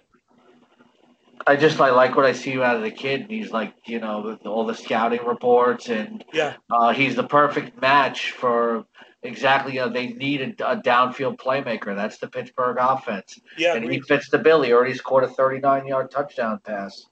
I 1.47 1.56
just 1.56 1.80
I 1.82 1.89
like 1.89 2.15
what 2.15 2.26
I 2.26 2.34
see 2.34 2.62
out 2.62 2.76
of 2.76 2.84
the 2.84 2.91
kid. 2.91 3.26
He's 3.28 3.52
like 3.52 3.73
you 3.86 3.99
know 3.99 4.38
all 4.45 4.65
the 4.65 4.76
scouting 4.76 5.26
reports, 5.26 5.89
and 5.89 6.23
yeah, 6.32 6.54
uh, 6.69 6.93
he's 6.93 7.15
the 7.15 7.23
perfect 7.23 7.82
match 7.82 8.32
for 8.32 8.86
exactly. 9.23 9.78
Uh, 9.78 9.89
they 9.89 10.08
need 10.08 10.41
a, 10.41 10.71
a, 10.71 10.78
downfield 10.78 11.38
playmaker. 11.38 11.95
That's 11.95 12.17
the 12.17 12.28
Pittsburgh 12.28 12.78
offense. 12.80 13.41
Yeah, 13.58 13.73
and 13.73 13.84
agreed. 13.84 13.95
he 13.95 14.02
fits 14.02 14.30
the 14.30 14.38
bill. 14.38 14.62
He 14.62 14.71
already 14.71 14.93
scored 14.93 15.26
a 15.26 15.28
39 15.28 15.86
yard 15.86 16.12
touchdown 16.12 16.60
pass. 16.63 17.08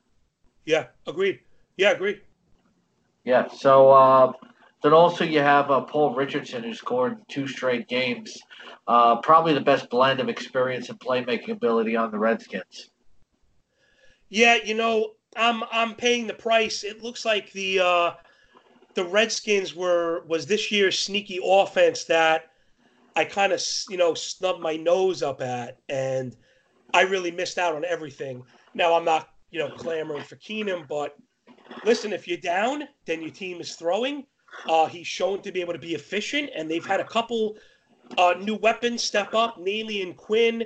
Yeah, 0.65 0.87
agreed. 1.07 1.39
Yeah, 1.75 1.91
agreed. 1.91 2.21
Yeah. 3.23 3.47
So 3.47 3.91
uh, 3.91 4.33
then 4.83 4.93
also 4.93 5.23
you 5.23 5.39
have 5.39 5.69
uh, 5.69 5.81
Paul 5.81 6.15
Richardson, 6.15 6.63
who 6.63 6.73
scored 6.73 7.17
two 7.27 7.47
straight 7.47 7.87
games. 7.87 8.37
Uh, 8.87 9.17
probably 9.17 9.53
the 9.53 9.61
best 9.61 9.89
blend 9.89 10.19
of 10.19 10.29
experience 10.29 10.89
and 10.89 10.99
playmaking 10.99 11.49
ability 11.49 11.95
on 11.95 12.11
the 12.11 12.17
Redskins. 12.17 12.89
Yeah, 14.29 14.57
you 14.63 14.73
know, 14.73 15.11
I'm 15.35 15.63
I'm 15.71 15.95
paying 15.95 16.25
the 16.25 16.33
price. 16.33 16.83
It 16.83 17.03
looks 17.03 17.25
like 17.25 17.51
the 17.51 17.79
uh, 17.79 18.11
the 18.95 19.05
Redskins 19.05 19.75
were 19.75 20.23
was 20.27 20.45
this 20.45 20.71
year's 20.71 20.97
sneaky 20.97 21.39
offense 21.43 22.05
that 22.05 22.45
I 23.15 23.25
kind 23.25 23.53
of 23.53 23.61
you 23.89 23.97
know 23.97 24.13
snubbed 24.13 24.61
my 24.61 24.75
nose 24.77 25.21
up 25.21 25.41
at, 25.41 25.77
and 25.89 26.35
I 26.93 27.01
really 27.01 27.31
missed 27.31 27.57
out 27.57 27.75
on 27.75 27.85
everything. 27.85 28.43
Now 28.73 28.93
I'm 28.95 29.05
not 29.05 29.29
you 29.51 29.59
know 29.59 29.69
clamoring 29.69 30.23
for 30.23 30.37
Keenum, 30.37 30.87
but 30.87 31.15
listen, 31.85 32.13
if 32.13 32.27
you're 32.27 32.37
down, 32.37 32.83
then 33.05 33.21
your 33.21 33.31
team 33.31 33.59
is 33.61 33.75
throwing. 33.75 34.25
Uh, 34.67 34.85
he's 34.85 35.07
shown 35.07 35.41
to 35.41 35.51
be 35.51 35.61
able 35.61 35.73
to 35.73 35.79
be 35.79 35.95
efficient, 35.95 36.49
and 36.55 36.69
they've 36.69 36.85
had 36.85 36.99
a 36.99 37.05
couple 37.05 37.55
uh, 38.17 38.33
new 38.39 38.55
weapons 38.55 39.01
step 39.01 39.33
up, 39.33 39.57
namely 39.59 40.01
in 40.01 40.13
Quinn, 40.13 40.63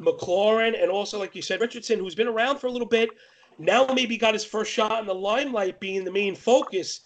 McLaurin, 0.00 0.80
and 0.80 0.90
also, 0.90 1.18
like 1.18 1.34
you 1.34 1.42
said, 1.42 1.60
Richardson, 1.60 1.98
who's 1.98 2.14
been 2.14 2.28
around 2.28 2.58
for 2.58 2.66
a 2.66 2.70
little 2.70 2.88
bit. 2.88 3.10
Now 3.58 3.86
maybe 3.92 4.16
got 4.16 4.34
his 4.34 4.44
first 4.44 4.70
shot 4.70 5.00
in 5.00 5.06
the 5.06 5.14
limelight, 5.14 5.80
being 5.80 6.04
the 6.04 6.12
main 6.12 6.36
focus. 6.36 7.00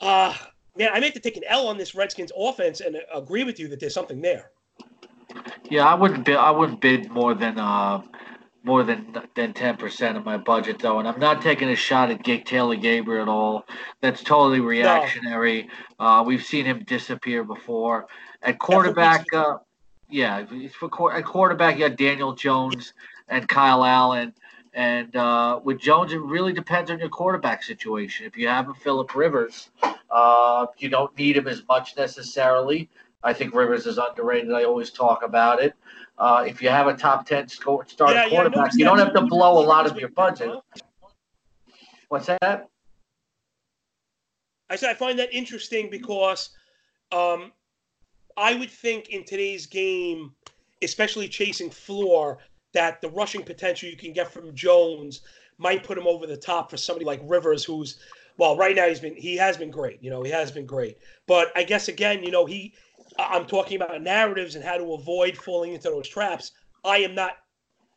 Uh, 0.00 0.34
man, 0.76 0.90
I 0.92 1.00
may 1.00 1.06
have 1.06 1.14
to 1.14 1.20
take 1.20 1.36
an 1.36 1.44
L 1.46 1.68
on 1.68 1.76
this 1.76 1.94
Redskins 1.94 2.32
offense 2.36 2.80
and 2.80 2.96
agree 3.14 3.44
with 3.44 3.60
you 3.60 3.68
that 3.68 3.80
there's 3.80 3.92
something 3.92 4.22
there. 4.22 4.50
Yeah, 5.68 5.86
I 5.86 5.94
wouldn't 5.94 6.24
bid. 6.24 6.36
I 6.36 6.50
wouldn't 6.50 6.80
bid 6.80 7.10
more 7.10 7.34
than 7.34 7.58
uh, 7.58 8.02
more 8.62 8.82
than 8.82 9.16
than 9.34 9.52
ten 9.52 9.76
percent 9.76 10.16
of 10.16 10.24
my 10.24 10.36
budget 10.36 10.78
though, 10.78 10.98
and 10.98 11.08
I'm 11.08 11.18
not 11.18 11.40
taking 11.42 11.68
a 11.68 11.76
shot 11.76 12.10
at 12.10 12.22
Gig 12.22 12.44
Taylor 12.44 12.76
Gabriel 12.76 13.22
at 13.22 13.28
all. 13.28 13.64
That's 14.00 14.22
totally 14.22 14.60
reactionary. 14.60 15.68
No. 15.98 16.06
Uh, 16.06 16.22
we've 16.22 16.44
seen 16.44 16.64
him 16.64 16.84
disappear 16.84 17.44
before. 17.44 18.06
At 18.42 18.58
quarterback, 18.58 19.32
uh, 19.32 19.58
yeah, 20.08 20.44
for 20.78 21.12
at 21.12 21.24
quarterback, 21.24 21.78
you 21.78 21.88
got 21.88 21.96
Daniel 21.96 22.34
Jones 22.34 22.92
and 23.28 23.48
Kyle 23.48 23.84
Allen. 23.84 24.34
And 24.72 25.14
uh, 25.16 25.60
with 25.64 25.80
Jones, 25.80 26.12
it 26.12 26.20
really 26.20 26.52
depends 26.52 26.90
on 26.90 27.00
your 27.00 27.08
quarterback 27.08 27.62
situation. 27.62 28.26
If 28.26 28.36
you 28.36 28.46
have 28.46 28.68
a 28.68 28.74
Philip 28.74 29.14
Rivers, 29.16 29.70
uh, 30.10 30.66
you 30.78 30.88
don't 30.88 31.16
need 31.18 31.36
him 31.36 31.48
as 31.48 31.62
much 31.68 31.96
necessarily. 31.96 32.88
I 33.22 33.32
think 33.32 33.54
Rivers 33.54 33.86
is 33.86 33.98
underrated. 33.98 34.52
I 34.52 34.64
always 34.64 34.90
talk 34.90 35.22
about 35.22 35.62
it. 35.62 35.74
Uh, 36.18 36.44
if 36.46 36.62
you 36.62 36.68
have 36.68 36.86
a 36.86 36.94
top 36.94 37.26
10 37.26 37.48
score, 37.48 37.84
starting 37.86 38.16
yeah, 38.16 38.28
quarterback, 38.28 38.72
you 38.74 38.84
don't 38.84 38.98
have 38.98 39.14
to 39.14 39.22
blow 39.22 39.62
a 39.62 39.64
lot 39.64 39.86
of 39.86 39.98
your 39.98 40.08
budget. 40.10 40.50
What's 42.08 42.26
that? 42.26 42.68
I 44.68 44.76
said 44.76 44.90
I 44.90 44.94
find 44.94 45.18
that 45.18 45.32
interesting 45.32 45.90
because 45.90 46.50
um, 47.12 47.52
I 48.36 48.54
would 48.54 48.70
think 48.70 49.08
in 49.10 49.24
today's 49.24 49.66
game, 49.66 50.32
especially 50.82 51.28
chasing 51.28 51.70
floor, 51.70 52.38
that 52.72 53.00
the 53.00 53.10
rushing 53.10 53.42
potential 53.42 53.88
you 53.88 53.96
can 53.96 54.12
get 54.12 54.32
from 54.32 54.54
Jones 54.54 55.22
might 55.58 55.84
put 55.84 55.98
him 55.98 56.06
over 56.06 56.26
the 56.26 56.36
top 56.36 56.70
for 56.70 56.76
somebody 56.76 57.04
like 57.04 57.20
Rivers, 57.24 57.64
who's 57.64 57.98
well, 58.38 58.56
right 58.56 58.74
now 58.74 58.88
he's 58.88 59.00
been 59.00 59.14
he 59.14 59.36
has 59.36 59.56
been 59.56 59.70
great. 59.70 60.02
You 60.02 60.10
know, 60.10 60.22
he 60.22 60.30
has 60.30 60.50
been 60.50 60.66
great. 60.66 60.98
But 61.26 61.52
I 61.54 61.62
guess 61.62 61.88
again, 61.88 62.22
you 62.22 62.30
know, 62.30 62.46
he 62.46 62.74
I'm 63.28 63.46
talking 63.46 63.80
about 63.80 64.00
narratives 64.02 64.54
and 64.54 64.64
how 64.64 64.76
to 64.76 64.94
avoid 64.94 65.36
falling 65.36 65.74
into 65.74 65.88
those 65.90 66.08
traps. 66.08 66.52
I 66.84 66.98
am 66.98 67.14
not, 67.14 67.38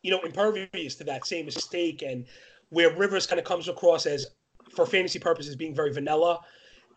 you 0.02 0.12
know, 0.12 0.20
impervious 0.22 0.96
to 0.96 1.04
that 1.06 1.26
same 1.26 1.46
mistake. 1.46 2.02
And 2.02 2.26
where 2.70 2.96
Rivers 2.96 3.28
kind 3.28 3.40
of 3.40 3.46
comes 3.46 3.68
across 3.68 4.06
as, 4.06 4.28
for 4.76 4.86
fantasy 4.86 5.20
purposes, 5.20 5.56
being 5.56 5.76
very 5.76 5.94
vanilla 5.94 6.40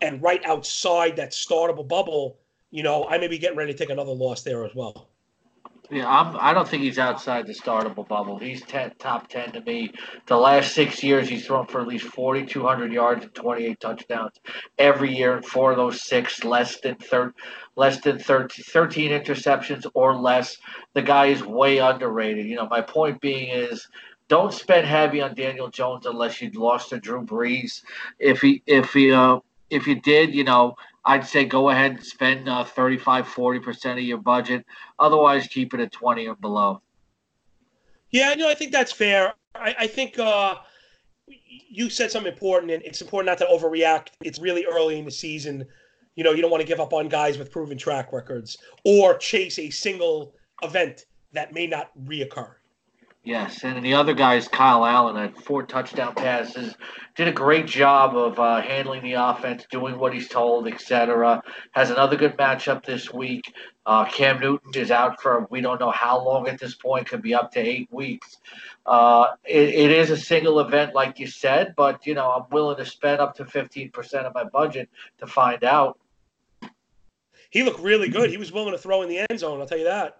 and 0.01 0.21
right 0.21 0.43
outside 0.45 1.15
that 1.15 1.31
startable 1.31 1.87
bubble, 1.87 2.37
you 2.71 2.83
know, 2.83 3.07
I 3.07 3.17
may 3.17 3.27
be 3.27 3.37
getting 3.37 3.57
ready 3.57 3.71
to 3.71 3.77
take 3.77 3.89
another 3.89 4.11
loss 4.11 4.43
there 4.43 4.65
as 4.65 4.75
well. 4.75 5.09
Yeah, 5.89 6.07
I'm, 6.09 6.35
I 6.37 6.53
don't 6.53 6.67
think 6.67 6.83
he's 6.83 6.99
outside 6.99 7.47
the 7.47 7.53
startable 7.53 8.05
bubble. 8.05 8.37
He's 8.37 8.61
ten, 8.61 8.91
top 8.99 9.29
10 9.29 9.53
to 9.53 9.61
me. 9.61 9.93
The 10.25 10.35
last 10.35 10.73
six 10.73 11.01
years, 11.01 11.29
he's 11.29 11.45
thrown 11.45 11.65
for 11.65 11.79
at 11.79 11.87
least 11.87 12.07
4,200 12.07 12.91
yards 12.91 13.23
and 13.23 13.33
28 13.33 13.79
touchdowns 13.79 14.33
every 14.77 15.15
year. 15.15 15.41
Four 15.41 15.71
of 15.71 15.77
those 15.77 16.03
six, 16.03 16.43
less 16.43 16.81
than 16.81 16.95
third, 16.95 17.33
less 17.77 18.01
than 18.01 18.19
13, 18.19 18.65
13 18.65 19.11
interceptions 19.11 19.85
or 19.93 20.13
less. 20.13 20.57
The 20.93 21.01
guy 21.01 21.27
is 21.27 21.43
way 21.43 21.77
underrated. 21.77 22.45
You 22.47 22.57
know, 22.57 22.67
my 22.67 22.81
point 22.81 23.21
being 23.21 23.49
is 23.49 23.87
don't 24.27 24.53
spend 24.53 24.85
heavy 24.85 25.21
on 25.21 25.35
Daniel 25.35 25.69
Jones 25.69 26.05
unless 26.05 26.41
you 26.41 26.51
lost 26.51 26.89
to 26.89 26.99
Drew 26.99 27.23
Brees. 27.23 27.81
If 28.19 28.41
he, 28.41 28.61
if 28.67 28.91
he, 28.91 29.13
uh, 29.13 29.39
if 29.69 29.87
you 29.87 30.01
did, 30.01 30.35
you 30.35 30.43
know, 30.43 30.75
I'd 31.07 31.25
say 31.25 31.45
go 31.45 31.69
ahead 31.69 31.91
and 31.91 32.03
spend 32.03 32.49
uh, 32.49 32.65
35, 32.65 33.27
40% 33.27 33.93
of 33.93 33.99
your 33.99 34.17
budget. 34.17 34.65
Otherwise, 34.99 35.47
keep 35.47 35.73
it 35.73 35.79
at 35.79 35.93
20 35.93 36.27
or 36.27 36.35
below. 36.35 36.81
Yeah, 38.11 38.33
no, 38.33 38.49
I 38.49 38.53
think 38.53 38.73
that's 38.73 38.91
fair. 38.91 39.33
I, 39.55 39.75
I 39.79 39.87
think 39.87 40.19
uh, 40.19 40.55
you 41.69 41.89
said 41.89 42.11
something 42.11 42.31
important, 42.31 42.73
and 42.73 42.83
it's 42.83 43.01
important 43.01 43.27
not 43.27 43.37
to 43.37 43.45
overreact. 43.45 44.09
It's 44.21 44.37
really 44.37 44.65
early 44.65 44.99
in 44.99 45.05
the 45.05 45.11
season. 45.11 45.65
You 46.15 46.25
know, 46.25 46.33
you 46.33 46.41
don't 46.41 46.51
want 46.51 46.61
to 46.61 46.67
give 46.67 46.81
up 46.81 46.91
on 46.91 47.07
guys 47.07 47.37
with 47.37 47.51
proven 47.51 47.77
track 47.77 48.11
records 48.11 48.57
or 48.83 49.17
chase 49.17 49.57
a 49.59 49.69
single 49.69 50.35
event 50.61 51.05
that 51.31 51.53
may 51.53 51.67
not 51.67 51.91
reoccur. 52.05 52.56
Yes, 53.27 53.65
and 53.65 53.83
the 53.83 53.93
other 53.93 54.13
guy 54.13 54.35
is 54.35 54.47
Kyle 54.47 54.85
Allen 54.85 55.17
at 55.17 55.37
four 55.43 55.63
touchdown 55.63 56.15
passes. 56.15 56.73
Did 57.17 57.27
a 57.27 57.33
great 57.33 57.65
job 57.65 58.15
of 58.15 58.39
uh, 58.39 58.61
handling 58.61 59.03
the 59.03 59.21
offense, 59.21 59.65
doing 59.69 59.99
what 59.99 60.13
he's 60.13 60.29
told, 60.29 60.65
etc. 60.65 61.43
Has 61.71 61.89
another 61.89 62.15
good 62.15 62.37
matchup 62.37 62.85
this 62.85 63.11
week. 63.11 63.53
Uh, 63.85 64.05
Cam 64.05 64.39
Newton 64.39 64.71
is 64.75 64.91
out 64.91 65.21
for 65.21 65.45
we 65.49 65.59
don't 65.59 65.77
know 65.77 65.91
how 65.91 66.23
long 66.23 66.47
at 66.47 66.57
this 66.57 66.75
point, 66.75 67.09
could 67.09 67.21
be 67.21 67.35
up 67.35 67.51
to 67.51 67.59
eight 67.59 67.89
weeks. 67.91 68.37
Uh, 68.85 69.31
it, 69.43 69.75
it 69.75 69.91
is 69.91 70.09
a 70.09 70.15
single 70.15 70.61
event, 70.61 70.95
like 70.95 71.19
you 71.19 71.27
said, 71.27 71.73
but 71.75 72.07
you 72.07 72.13
know 72.13 72.31
I'm 72.31 72.45
willing 72.49 72.77
to 72.77 72.85
spend 72.85 73.19
up 73.19 73.35
to 73.35 73.45
fifteen 73.45 73.91
percent 73.91 74.25
of 74.25 74.33
my 74.33 74.45
budget 74.45 74.89
to 75.17 75.27
find 75.27 75.65
out. 75.65 75.99
He 77.49 77.63
looked 77.63 77.81
really 77.81 78.07
good. 78.07 78.29
He 78.29 78.37
was 78.37 78.53
willing 78.53 78.71
to 78.71 78.77
throw 78.77 79.01
in 79.01 79.09
the 79.09 79.25
end 79.29 79.37
zone. 79.37 79.59
I'll 79.59 79.67
tell 79.67 79.77
you 79.77 79.83
that. 79.83 80.15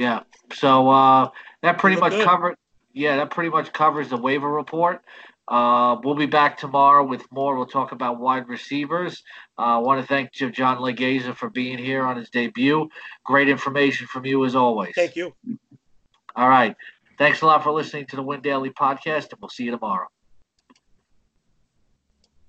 Yeah. 0.00 0.20
So 0.52 0.88
uh, 0.88 1.28
that 1.62 1.78
pretty 1.78 2.00
much 2.00 2.12
covers. 2.24 2.56
Yeah, 2.92 3.16
that 3.16 3.30
pretty 3.30 3.50
much 3.50 3.72
covers 3.72 4.08
the 4.08 4.16
waiver 4.16 4.48
report. 4.48 5.02
Uh, 5.46 5.96
we'll 6.04 6.14
be 6.14 6.26
back 6.26 6.56
tomorrow 6.58 7.04
with 7.04 7.24
more. 7.32 7.56
We'll 7.56 7.66
talk 7.66 7.92
about 7.92 8.20
wide 8.20 8.48
receivers. 8.48 9.22
Uh, 9.58 9.62
I 9.62 9.78
want 9.78 10.00
to 10.00 10.06
thank 10.06 10.32
John 10.32 10.78
Legeza 10.78 11.34
for 11.36 11.50
being 11.50 11.76
here 11.76 12.04
on 12.04 12.16
his 12.16 12.30
debut. 12.30 12.88
Great 13.24 13.48
information 13.48 14.06
from 14.06 14.26
you 14.26 14.44
as 14.44 14.54
always. 14.54 14.92
Thank 14.94 15.16
you. 15.16 15.34
All 16.36 16.48
right. 16.48 16.76
Thanks 17.18 17.42
a 17.42 17.46
lot 17.46 17.64
for 17.64 17.72
listening 17.72 18.06
to 18.06 18.16
the 18.16 18.22
Win 18.22 18.40
Daily 18.40 18.70
podcast, 18.70 19.32
and 19.32 19.40
we'll 19.40 19.50
see 19.50 19.64
you 19.64 19.72
tomorrow. 19.72 20.06